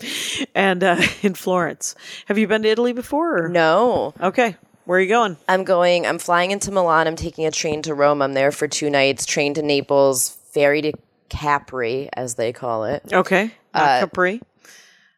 [0.54, 1.94] and uh, in Florence.
[2.26, 3.44] Have you been to Italy before?
[3.44, 3.48] Or?
[3.50, 4.56] No, Okay,
[4.86, 5.36] where are you going?
[5.48, 7.06] I'm going, I'm flying into Milan.
[7.06, 8.22] I'm taking a train to Rome.
[8.22, 10.92] I'm there for two nights, train to Naples, ferry to
[11.28, 14.40] Capri, as they call it, Okay, uh, Capri.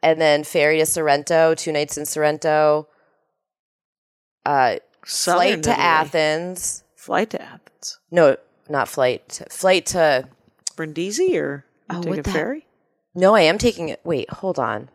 [0.03, 2.89] and then ferry to Sorrento, two nights in Sorrento.
[4.45, 5.85] Uh, Southern flight to Italy.
[5.85, 6.85] Athens.
[6.97, 7.99] Flight to Athens.
[8.11, 8.37] No,
[8.69, 9.29] not flight.
[9.31, 10.29] to- Flight to.
[10.77, 12.67] Brindisi or Oh, take a ferry?
[13.15, 14.01] No, I am taking it.
[14.05, 14.89] Wait, hold on.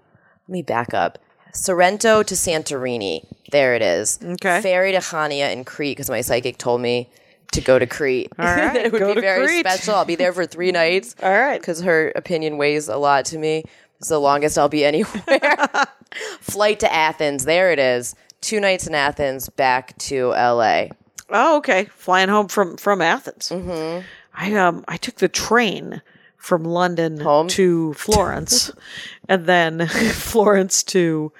[0.47, 1.19] Let me back up.
[1.53, 3.25] Sorrento to Santorini.
[3.51, 4.19] There it is.
[4.23, 4.61] Okay.
[4.61, 7.09] Ferry to Chania in Crete because my psychic told me
[7.53, 8.31] to go to Crete.
[8.37, 9.65] All right, it would be very Crete.
[9.65, 9.95] special.
[9.95, 11.15] I'll be there for three nights.
[11.21, 11.59] All right.
[11.59, 13.63] Because her opinion weighs a lot to me.
[13.99, 15.57] It's the longest I'll be anywhere.
[16.41, 17.45] Flight to Athens.
[17.45, 18.15] There it is.
[18.41, 20.87] Two nights in Athens, back to LA.
[21.29, 21.85] Oh, okay.
[21.85, 23.49] Flying home from from Athens.
[23.49, 24.05] Mm-hmm.
[24.35, 26.01] I um I took the train
[26.37, 27.47] from London Home?
[27.49, 28.71] to Florence,
[29.29, 31.31] and then Florence to.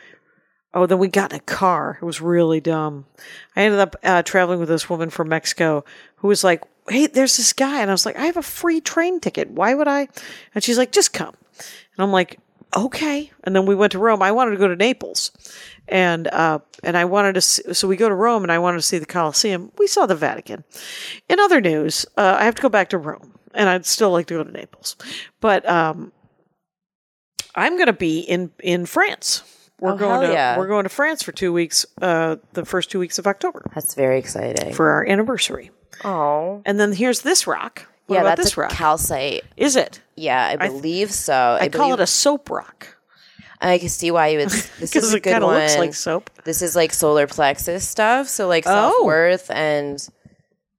[0.73, 1.97] Oh, then we got in a car.
[2.01, 3.05] It was really dumb.
[3.55, 5.83] I ended up uh, traveling with this woman from Mexico
[6.17, 8.81] who was like, "Hey, there's this guy," and I was like, "I have a free
[8.81, 9.49] train ticket.
[9.49, 10.07] Why would I?"
[10.53, 12.39] And she's like, "Just come." And I'm like,
[12.75, 14.21] "Okay." And then we went to Rome.
[14.21, 15.31] I wanted to go to Naples,
[15.87, 17.41] and uh, and I wanted to.
[17.41, 19.71] See, so we go to Rome, and I wanted to see the Colosseum.
[19.79, 20.63] We saw the Vatican.
[21.29, 24.27] In other news, uh, I have to go back to Rome, and I'd still like
[24.27, 24.95] to go to Naples,
[25.41, 26.13] but um,
[27.55, 29.43] I'm going to be in in France.
[29.79, 30.57] We're Oh, going to yeah.
[30.57, 31.85] we're going to France for two weeks.
[32.01, 34.73] Uh, the first two weeks of October That's very exciting.
[34.73, 35.71] for our anniversary.
[36.03, 36.61] Oh.
[36.65, 37.87] And then here's this rock.
[38.07, 38.71] What Yeah, about that's this a rock?
[38.71, 39.43] calcite.
[39.55, 40.01] Is it?
[40.15, 41.33] Yeah, I believe so.
[41.33, 42.95] I, I call believe, it a soap rock
[43.59, 44.49] I can see why you would.
[44.79, 45.55] This is a good one.
[45.59, 46.29] looks like soap.
[46.43, 48.27] This is like solar plexus stuff.
[48.29, 48.91] So like Oh.
[48.93, 50.07] self worth and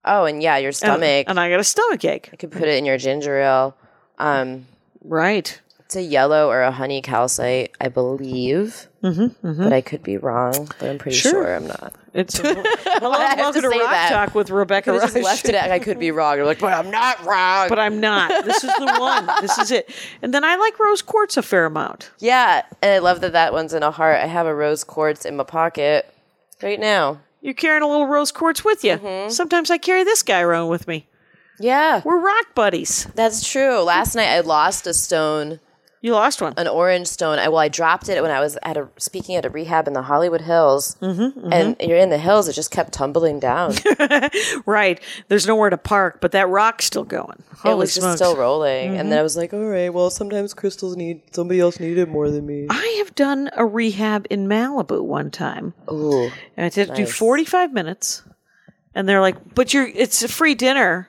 [0.09, 1.27] Oh, and yeah, your stomach.
[1.29, 2.29] and I got a stomach ache.
[2.33, 3.77] you could put it in your ginger ale.
[4.19, 4.67] Um,
[5.05, 5.61] Right.
[5.81, 8.89] it's a yellow or a honey calcite, I believe.
[9.03, 10.69] Mm-hmm, But I could be wrong.
[10.81, 11.31] But I'm pretty Sure.
[11.45, 11.93] sure, I'm not.
[12.15, 12.63] It's hello,
[13.11, 14.11] welcome to to, Rock that?
[14.11, 16.41] Talk with Rebecca I just left it at I could be wrong.
[16.41, 17.69] I'm like, but I'm not wrong.
[17.69, 18.45] but I'm not.
[18.45, 19.29] This is the one.
[19.41, 19.89] This is it.
[20.21, 22.11] And then I like rose quartz a fair amount.
[22.19, 24.17] yeah, and I love that that one's in a heart.
[24.17, 26.13] I have a rose quartz in my pocket
[26.63, 27.21] right now.
[27.49, 28.99] You're carrying a little rose quartz with you.
[28.99, 29.31] Mm-hmm.
[29.31, 31.07] Sometimes I carry this guy around with me.
[31.59, 33.07] Yeah, We're rock buddies.
[33.15, 33.81] that's true.
[33.81, 35.59] Last night I lost a stone,
[36.01, 36.55] You lost one.
[36.57, 37.39] an orange stone.
[37.39, 39.95] I well, I dropped it when I was at a speaking at a rehab in
[39.95, 42.47] the Hollywood Hills, Mm-hmm, and you're in the hills.
[42.49, 43.75] It just kept tumbling down.
[44.67, 45.01] Right.
[45.29, 47.43] There's nowhere to park, but that rock's still going.
[47.59, 48.05] Holy it was smokes.
[48.05, 48.13] Mm-hmm.
[48.13, 51.61] just still rolling, and then I was like, all right, well, sometimes crystals need somebody
[51.61, 52.67] else need it more than me.
[52.71, 55.75] I have done a rehab in Malibu one time.
[55.91, 58.23] Ooh, And I had to do 45 minutes.
[58.95, 61.09] And they're like, but you're, it's a free dinner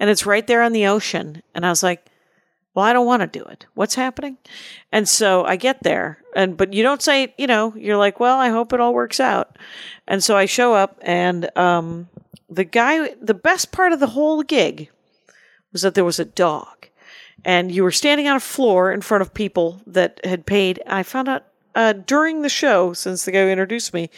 [0.00, 1.42] and it's right there on the ocean.
[1.54, 2.04] And I was like,
[2.74, 3.66] well, I don't want to do it.
[3.74, 4.38] What's happening?
[4.92, 8.38] And so I get there and, but you don't say, you know, you're like, well,
[8.38, 9.58] I hope it all works out.
[10.06, 12.08] And so I show up and, um,
[12.50, 14.90] the guy, the best part of the whole gig
[15.72, 16.88] was that there was a dog
[17.44, 20.82] and you were standing on a floor in front of people that had paid.
[20.86, 21.44] I found out
[21.74, 24.10] uh, during the show, since the guy who introduced me,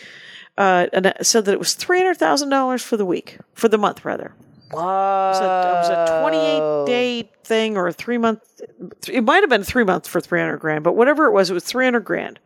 [0.56, 3.78] uh, and said that it was three hundred thousand dollars for the week, for the
[3.78, 4.32] month rather.
[4.72, 5.28] Wow.
[5.28, 8.40] It was a, it was a twenty-eight day thing or a three month.
[9.08, 11.54] It might have been three months for three hundred grand, but whatever it was, it
[11.54, 12.38] was three hundred grand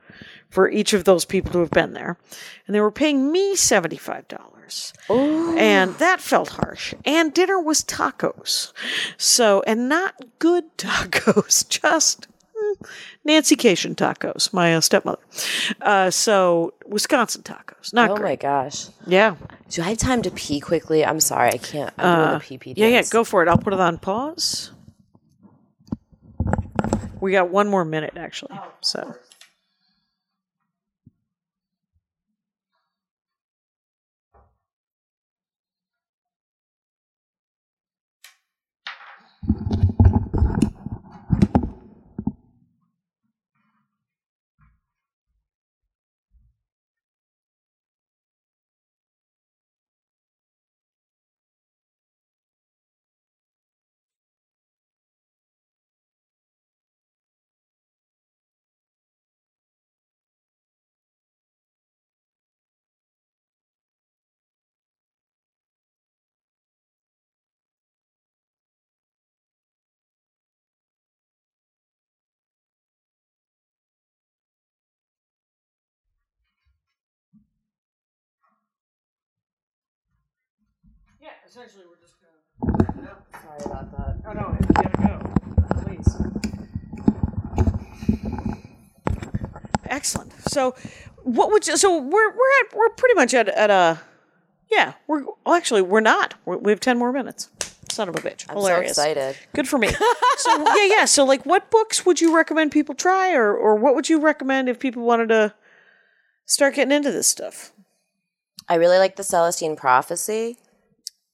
[0.50, 2.16] for each of those people who have been there,
[2.66, 4.92] and they were paying me seventy-five dollars.
[5.10, 5.56] Oh.
[5.58, 6.94] And that felt harsh.
[7.04, 8.72] And dinner was tacos.
[9.18, 12.28] So, and not good tacos, just
[13.24, 15.20] Nancy Kashian tacos, my uh, stepmother.
[15.80, 17.92] Uh, so, Wisconsin tacos.
[17.92, 18.30] Not Oh great.
[18.30, 18.86] my gosh.
[19.06, 19.36] Yeah.
[19.70, 21.04] Do I have time to pee quickly?
[21.04, 21.92] I'm sorry, I can't.
[21.98, 22.70] I'm doing the pee pee.
[22.72, 23.48] Uh, Yeah, yeah, go for it.
[23.48, 24.70] I'll put it on pause.
[27.20, 28.58] We got one more minute, actually.
[28.82, 29.14] So,
[81.46, 82.32] essentially, we're just going
[82.76, 83.16] to.
[83.32, 84.16] Sorry about that.
[84.26, 85.14] Oh, no, you gotta go.
[85.82, 86.16] Please.
[89.86, 90.32] Excellent.
[90.48, 90.74] So,
[91.22, 94.00] what would you, so we're we're at we're pretty much at at a
[94.70, 97.50] yeah we're well actually we're not we're, we have ten more minutes.
[97.90, 98.96] Son of a bitch, I'm hilarious.
[98.96, 99.36] so excited.
[99.54, 99.88] Good for me.
[100.36, 101.04] so yeah, yeah.
[101.04, 104.68] So like, what books would you recommend people try, or or what would you recommend
[104.68, 105.54] if people wanted to
[106.44, 107.72] start getting into this stuff?
[108.68, 110.58] I really like the Celestine Prophecy.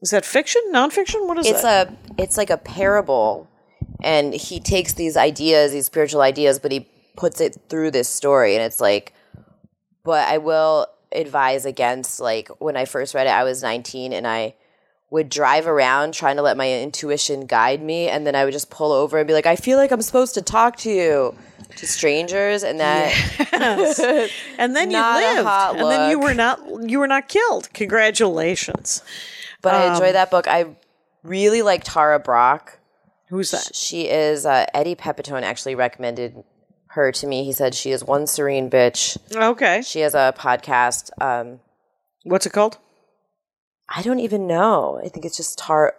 [0.02, 1.26] Is that fiction, nonfiction?
[1.26, 1.50] What is it?
[1.50, 1.88] It's that?
[1.88, 3.48] a it's like a parable,
[4.02, 8.54] and he takes these ideas, these spiritual ideas, but he puts it through this story,
[8.54, 9.14] and it's like.
[10.02, 14.26] But I will advise against like when I first read it, I was 19, and
[14.26, 14.54] I
[15.10, 18.70] would drive around trying to let my intuition guide me, and then I would just
[18.70, 21.34] pull over and be like, "I feel like I'm supposed to talk to you."
[21.76, 23.12] To strangers, and that
[24.58, 27.68] and then you lived, and then you were not you were not killed.
[27.74, 29.02] Congratulations.
[29.62, 30.46] But I Um, enjoy that book.
[30.48, 30.76] I
[31.22, 32.78] really like Tara Brach.
[33.28, 33.74] Who's that?
[33.74, 36.42] She is uh, Eddie Pepitone actually recommended
[36.88, 37.44] her to me.
[37.44, 39.16] He said she is one serene bitch.
[39.34, 39.82] Okay.
[39.82, 41.10] She has a podcast.
[41.20, 41.60] Um,
[42.24, 42.78] What's it called?
[43.88, 45.00] I don't even know.
[45.04, 45.94] I think it's just Tar,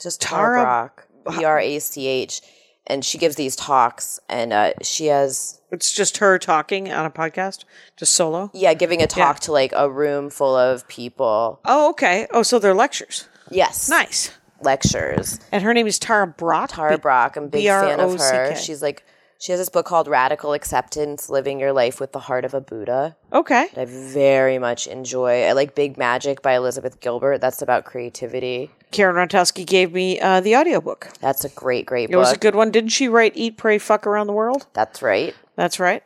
[0.00, 0.92] just Tara, Tara-
[1.24, 2.40] Brach, B R A C H,
[2.86, 4.18] and she gives these talks.
[4.28, 7.64] And uh, she has It's just her talking on a podcast,
[7.96, 8.50] just solo.
[8.54, 11.60] yeah, giving a talk to like a room full of people.
[11.64, 12.26] Oh, okay.
[12.30, 13.28] Oh, so they're lectures.
[13.50, 14.30] Yes, Nice.
[14.62, 15.38] lectures.
[15.50, 16.70] And her name is Tara Brach.
[16.70, 17.36] Tara Brach.
[17.36, 18.54] I'm a big fan of her.
[18.56, 19.04] She's like
[19.42, 22.60] she has this book called Radical Acceptance: Living Your Life with the Heart of a
[22.60, 23.16] Buddha.
[23.32, 23.66] Okay.
[23.76, 25.42] I very much enjoy.
[25.42, 27.40] I like Big Magic by Elizabeth Gilbert.
[27.40, 28.70] That's about creativity.
[28.92, 31.08] Karen Rontowski gave me uh, the audiobook.
[31.20, 32.20] That's a great, great It book.
[32.20, 32.70] was a good one.
[32.70, 34.66] Didn't she write Eat, Pray, Fuck Around the World?
[34.74, 35.34] That's right.
[35.56, 36.04] That's right.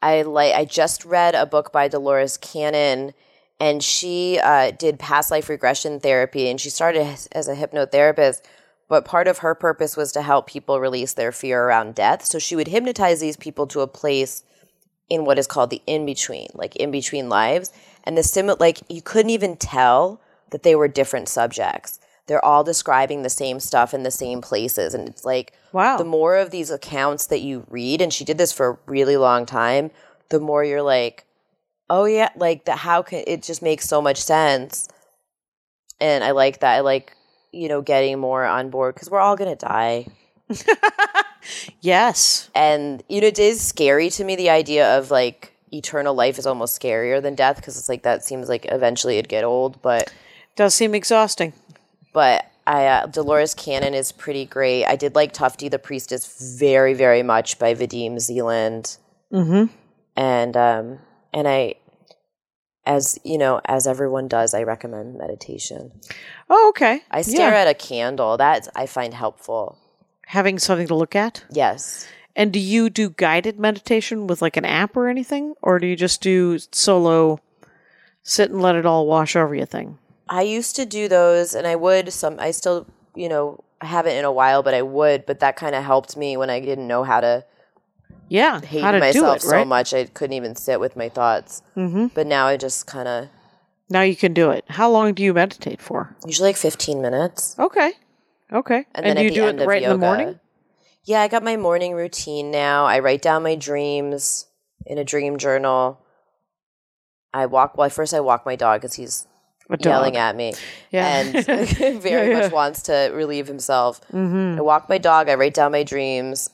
[0.00, 0.54] I like.
[0.54, 3.12] I just read a book by Dolores Cannon,
[3.60, 8.40] and she uh, did past life regression therapy, and she started as a hypnotherapist.
[8.88, 12.24] But part of her purpose was to help people release their fear around death.
[12.24, 14.44] So she would hypnotize these people to a place
[15.08, 17.72] in what is called the in between, like in between lives.
[18.04, 20.20] And the sim, like you couldn't even tell
[20.50, 21.98] that they were different subjects.
[22.26, 24.94] They're all describing the same stuff in the same places.
[24.94, 25.96] And it's like, Wow.
[25.98, 29.16] the more of these accounts that you read, and she did this for a really
[29.16, 29.90] long time,
[30.30, 31.26] the more you're like,
[31.90, 34.88] oh yeah, like that, how can it just makes so much sense.
[36.00, 36.74] And I like that.
[36.74, 37.14] I like,
[37.54, 40.06] you know, getting more on board because we're all going to die.
[41.80, 42.50] Yes.
[42.54, 46.46] And, you know, it is scary to me the idea of like eternal life is
[46.46, 49.80] almost scarier than death because it's like that seems like eventually it'd get old.
[49.82, 50.12] But,
[50.56, 51.52] Does seem exhausting.
[52.12, 54.86] but I, uh, Dolores Cannon is pretty great.
[54.86, 58.96] I did like Tufti the Priestess very, very much by Vadim Zeland.
[59.30, 59.66] Mm-hmm.
[60.16, 60.98] And, um,
[61.34, 61.74] and I,
[62.86, 65.92] as you know, as everyone does, I recommend meditation.
[66.50, 67.02] Oh, okay.
[67.10, 67.60] I stare Yeah.
[67.60, 68.36] at a candle.
[68.36, 69.78] That I find helpful.
[70.26, 71.44] Having something to look at.
[71.50, 72.06] Yes.
[72.36, 75.54] And do you do guided meditation with like an app or anything?
[75.62, 77.38] Or do you just do solo
[78.22, 79.98] sit and let it all wash over you thing?
[80.28, 84.16] I used to do those and I would some I still, you know, I haven't
[84.16, 86.88] in a while, but I would, but that kind of helped me when I didn't
[86.88, 87.44] know how to
[88.28, 88.60] Yeah.
[88.60, 89.62] hate how to myself it, right?
[89.62, 91.62] so much I couldn't even sit with my thoughts.
[91.76, 92.06] Mm-hmm.
[92.14, 93.28] But now I just kind of
[93.90, 94.64] Now you can do it.
[94.68, 96.16] How long do you meditate for?
[96.26, 97.56] usually like 15 minutes.
[97.58, 97.92] Okay.
[98.52, 98.86] Okay.
[98.94, 100.40] And, And, then you at the do end it right in the morning?
[101.04, 102.86] Yeah, I got my morning routine now.
[102.86, 104.46] I write down my dreams
[104.86, 106.00] in a dream journal.
[107.32, 107.76] I walk.
[107.76, 109.26] Well, first I walk my dog because he's
[109.80, 110.54] yelling at me
[110.90, 111.06] Yeah.
[111.20, 111.44] and
[112.02, 112.40] very Yeah, yeah.
[112.42, 114.00] much wants to relieve himself.
[114.12, 114.58] Mm-hmm.
[114.58, 115.28] I walk my dog.
[115.28, 116.48] I write down my dreams.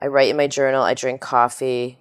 [0.00, 0.82] I write in my journal.
[0.82, 1.98] I drink coffee.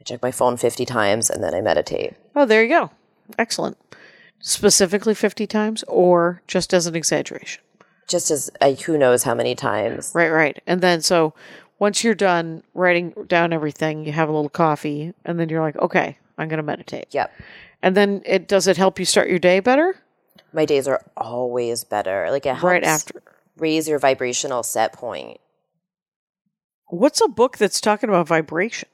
[0.00, 2.14] I check my phone 50 times and then I meditate.
[2.34, 2.90] Oh, there you go.
[3.38, 3.76] Excellent.
[4.40, 7.62] Specifically 50 times or just as an exaggeration?
[8.08, 10.12] Just as I, who knows how many times.
[10.14, 10.62] Right, right.
[10.66, 11.34] And then so
[11.78, 15.76] once you're done writing down everything, you have a little coffee and then you're like,
[15.76, 17.06] okay, I'm going to meditate.
[17.10, 17.32] Yep.
[17.82, 19.96] And then it does it help you start your day better?
[20.52, 22.28] My days are always better.
[22.30, 23.22] Like it helps Right after.
[23.58, 25.38] raise your vibrational set point.
[26.88, 28.88] What's a book that's talking about vibration?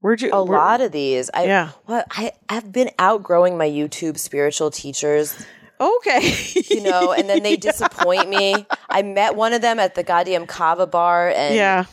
[0.00, 1.30] Where'd you A where- lot of these.
[1.34, 1.70] I, Yeah.
[1.86, 5.46] What I I've been outgrowing my YouTube spiritual teachers,
[5.80, 6.34] Okay.
[6.70, 8.66] you know, and then they disappoint me.
[8.88, 11.84] I met one of them at the goddamn kava bar, and yeah.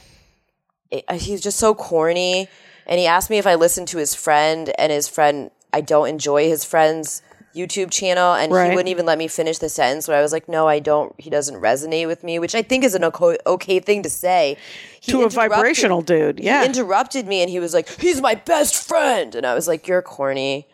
[0.92, 2.48] it, uh, he was just so corny.
[2.86, 6.08] And he asked me if I listened to his friend, and his friend, I don't
[6.08, 7.22] enjoy his friend's
[7.58, 8.70] YouTube channel, and Right.
[8.70, 10.08] he wouldn't even let me finish the sentence.
[10.08, 12.84] Where I was like, "No, I don't." He doesn't resonate with me, which I think
[12.84, 14.58] is an okay, okay thing to say.
[15.02, 16.40] He To a vibrational dude.
[16.40, 16.62] Yeah.
[16.62, 19.88] He interrupted me, and he was like, "He's my best friend," and I was like,
[19.88, 20.68] "You're corny."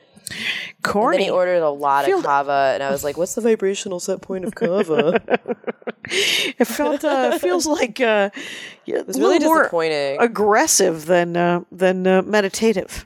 [0.84, 1.18] Corny.
[1.18, 4.22] Then he ordered a lot of kava, and I was like, "What's the vibrational set
[4.22, 5.20] point of kava?"
[6.06, 8.30] It felt uh, feels like uh,
[8.86, 10.18] yeah, it was really disappointing.
[10.20, 13.06] aggressive than uh, than uh, meditative.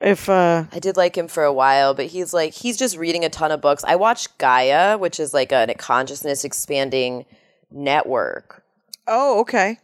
[0.00, 3.24] If uh, I did like him for a while, but he's like he's just reading
[3.24, 3.82] a ton of books.
[3.84, 7.24] I watched Gaia, which is like a, consciousness expanding
[7.70, 8.62] network.
[9.06, 9.78] oh okay,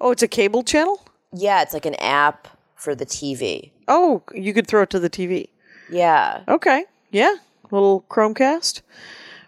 [0.00, 1.00] oh it's a cable channel.
[1.32, 3.70] Yeah, it's like an app for the TV.
[3.88, 5.48] Oh, you could throw it to the TV.
[5.90, 6.42] Yeah.
[6.48, 7.34] Okay, yeah,
[7.70, 8.82] little Chromecast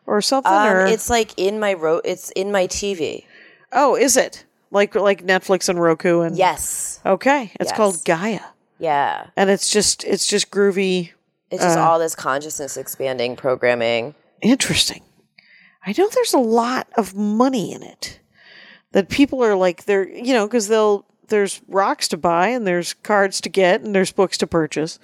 [0.07, 0.53] or something.
[0.53, 3.25] Um, or it's like in my ro- it's in my TV.
[3.73, 7.01] oh, is it like like Netflix and Roku and Yes.
[7.07, 7.77] Okay, it's Yes.
[7.77, 8.41] called Gaia,
[8.79, 9.27] Yeah.
[9.37, 11.11] and it's just it's just groovy.
[11.51, 11.83] It's just Uh.
[11.83, 14.15] all this consciousness expanding programming.
[14.43, 15.03] Interesting.
[15.87, 18.21] I know there's a lot of money in it.
[18.93, 22.95] That people are like they're you know because they'll there's rocks to buy and there's
[22.95, 24.99] cards to get and there's books to purchase,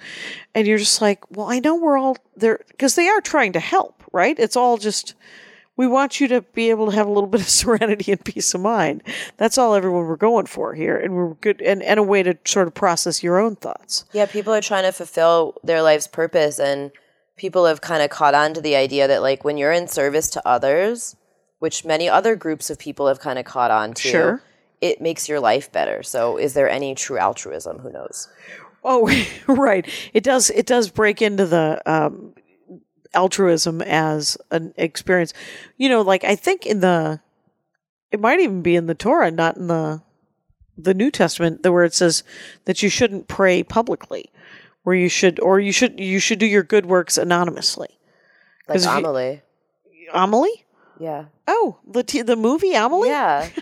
[0.55, 3.59] and you're just like, well, I know we're all there because they are trying to
[3.59, 4.37] help, right?
[4.39, 5.13] It's all just
[5.77, 8.53] we want you to be able to have a little bit of serenity and peace
[8.53, 9.03] of mind.
[9.37, 12.37] That's all everyone we're going for here, and we're good and, and a way to
[12.45, 14.05] sort of process your own thoughts.
[14.13, 16.91] Yeah, people are trying to fulfill their life's purpose and
[17.37, 20.29] people have kind of caught on to the idea that like when you're in service
[20.29, 21.15] to others,
[21.59, 24.41] which many other groups of people have kind of caught on to, Sure.
[24.79, 26.01] it makes your life better.
[26.03, 27.79] So is there any true altruism?
[27.79, 28.29] Who knows?
[28.85, 29.09] Oh,
[29.47, 29.85] right.
[30.13, 30.49] It does.
[30.51, 32.33] It does break into the um,
[33.15, 35.33] altruism as an experience.
[35.77, 37.19] You know, like I think in the,
[38.11, 40.01] it might even be in the Torah, not in the,
[40.77, 42.23] the New Testament, the where it says
[42.65, 44.29] that you shouldn't pray publicly,
[44.83, 47.89] where you should, or you should, you should do your good works anonymously.
[48.67, 49.41] Like if you- Amelie.
[50.13, 50.65] Amelie.
[50.99, 51.25] Yeah.
[51.47, 53.09] Oh, the t- the movie Amelie.
[53.09, 53.49] Yeah.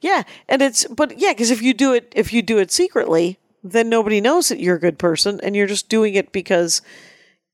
[0.00, 3.38] Yeah, and it's but yeah, because if you do it if you do it secretly,
[3.62, 6.82] then nobody knows that you're a good person, and you're just doing it because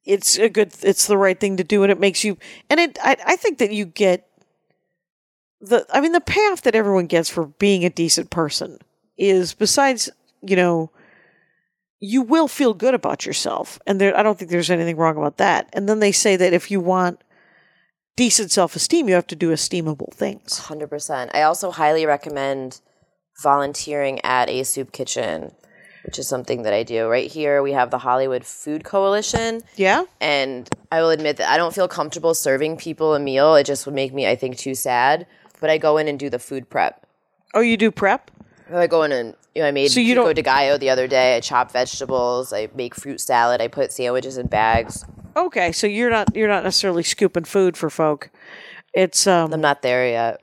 [0.08, 2.36] it's a good it's the right thing to do and it makes you
[2.70, 4.26] and it I, I think that you get
[5.60, 8.78] the I mean the payoff that everyone gets for being a decent person
[9.16, 10.08] is besides,
[10.42, 10.90] you know,
[12.00, 13.78] you will feel good about yourself.
[13.86, 15.68] And there I don't think there's anything wrong about that.
[15.72, 17.22] And then they say that if you want
[18.16, 20.60] decent self esteem, you have to do esteemable things.
[20.60, 21.30] 100%.
[21.34, 22.80] I also highly recommend
[23.42, 25.52] volunteering at a soup kitchen,
[26.08, 27.06] which is something that I do.
[27.06, 29.62] Right here, we have the Hollywood Food Coalition.
[29.76, 30.04] Yeah?
[30.22, 33.54] And I will admit that I don't feel comfortable serving people a meal.
[33.56, 35.26] It just would make me, I think, too sad.
[35.60, 37.06] But I go in and do the food prep.
[37.52, 38.30] Oh, you do prep?
[38.72, 41.06] I go in and you know, I made So you pico de gallo the other
[41.06, 41.36] day.
[41.36, 42.54] I chop vegetables.
[42.54, 43.60] I make fruit salad.
[43.60, 45.04] I put sandwiches in bags.
[45.36, 48.30] Okay, so you're not you're not necessarily scooping food for folk.
[48.94, 50.40] It's um I'm not there yet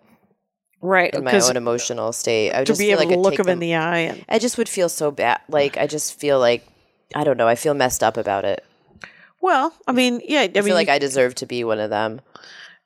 [0.86, 2.54] right in my own emotional state.
[2.54, 4.40] I to just be feel able like to look them in the eye and I
[4.40, 5.42] just would feel so bad.
[5.50, 6.68] Like I just feel like
[7.14, 7.48] I don't know.
[7.48, 8.64] I feel messed up about it.
[9.42, 11.90] well, I mean, yeah, I, I mean, feel like I deserve to be one of
[11.90, 12.22] them.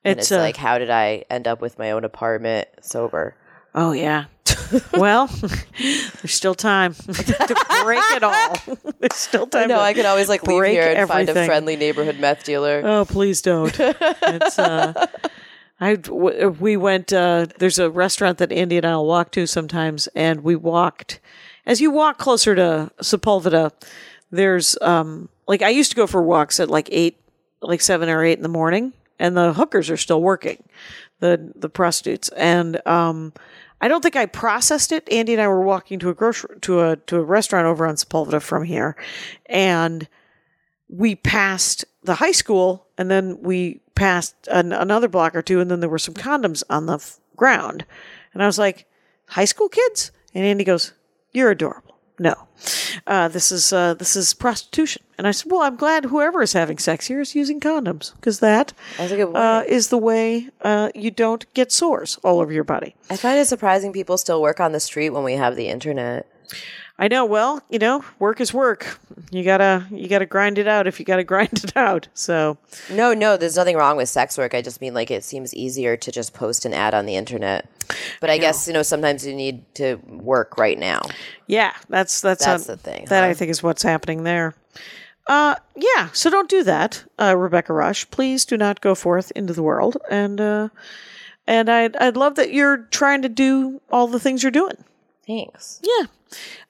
[0.04, 3.36] And it's, it's, uh, like, how did I end up with my own apartment sober?
[3.76, 4.26] oh yeah.
[4.94, 5.28] well,
[5.80, 8.56] there's still time to break it all.
[9.00, 9.68] there's still time.
[9.68, 12.82] No, I could always like leave here and find a friendly neighborhood meth dealer.
[12.84, 13.76] Oh, please don't.
[13.80, 15.08] It's uh
[15.80, 20.44] I we went uh there's a restaurant that Andy and I'll walk to sometimes and
[20.44, 21.20] we walked
[21.66, 23.72] as you walk closer to Sepulveda
[24.32, 27.18] there's um like I used to go for walks at like 8
[27.62, 30.64] like 7 or 8 in the morning and the hookers are still working
[31.20, 33.34] the the prostitutes and um
[33.82, 35.10] I don't think I processed it.
[35.10, 37.96] Andy and I were walking to a grocery to a to a restaurant over on
[37.96, 38.98] Sepulveda from here
[39.46, 40.08] and
[40.90, 45.70] we passed the high school and then we passed an, another block or two and
[45.70, 47.86] then there were some condoms on the f- ground.
[48.34, 48.86] And i was like
[49.28, 50.12] high school kids?
[50.34, 50.94] And andy goes
[51.32, 51.96] you're adorable.
[52.18, 52.36] No.
[53.08, 55.04] Uh, this is uh, this is prostitution.
[55.18, 58.40] And i said well i'm glad whoever is having sex here is using condoms because
[58.40, 58.74] that
[59.36, 62.96] uh, is the way uh, you don't get sores all over your body.
[63.10, 66.26] I find it surprising people still work on the street when we have the internet.
[67.02, 67.24] I know.
[67.26, 69.00] Well, you know, work is work.
[69.32, 72.10] You gotta you gotta grind it out if you gotta grind it out.
[72.14, 72.58] So
[72.92, 74.54] No, no, there's nothing wrong with sex work.
[74.54, 77.70] I just mean like it seems easier to just post an ad on the internet.
[78.20, 81.02] But I, guess you know sometimes you need to work right now.
[81.48, 83.30] yeah, that's that's That's uh, the thing, That huh?
[83.30, 84.54] I think is what's happening there.
[85.26, 86.10] Uh, yeah.
[86.12, 88.10] So don't do that, uh, Rebecca Rush.
[88.12, 89.98] Please do not go forth into the world.
[90.12, 90.70] And uh,
[91.48, 94.84] and I'd I'd love that you're trying to do all the things you're doing.
[95.26, 95.80] Thanks.
[95.84, 96.08] Yeah.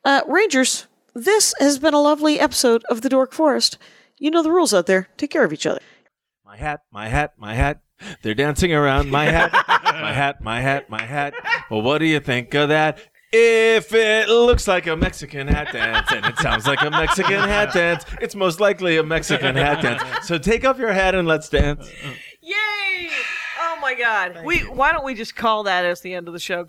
[0.04, 3.78] Uh, Rangers, this has been a lovely episode of the Dork Forest.
[4.18, 5.08] You know the rules out there.
[5.18, 5.82] Take care of each other.
[6.46, 7.82] My hat, my hat, my hat.
[8.22, 9.52] They're dancing around my hat,
[9.84, 11.34] my hat, my hat, my hat.
[11.70, 13.00] Well, what do you think of that?
[13.32, 17.74] If it looks like a Mexican hat dance and it sounds like a Mexican hat
[17.74, 20.28] dance, it's most likely a Mexican hat dance.
[20.28, 21.88] So take off your hat and let's dance.
[22.42, 23.10] Yay!
[23.62, 24.44] Oh my God.
[24.44, 26.68] We why don't we just call that as the end of the show?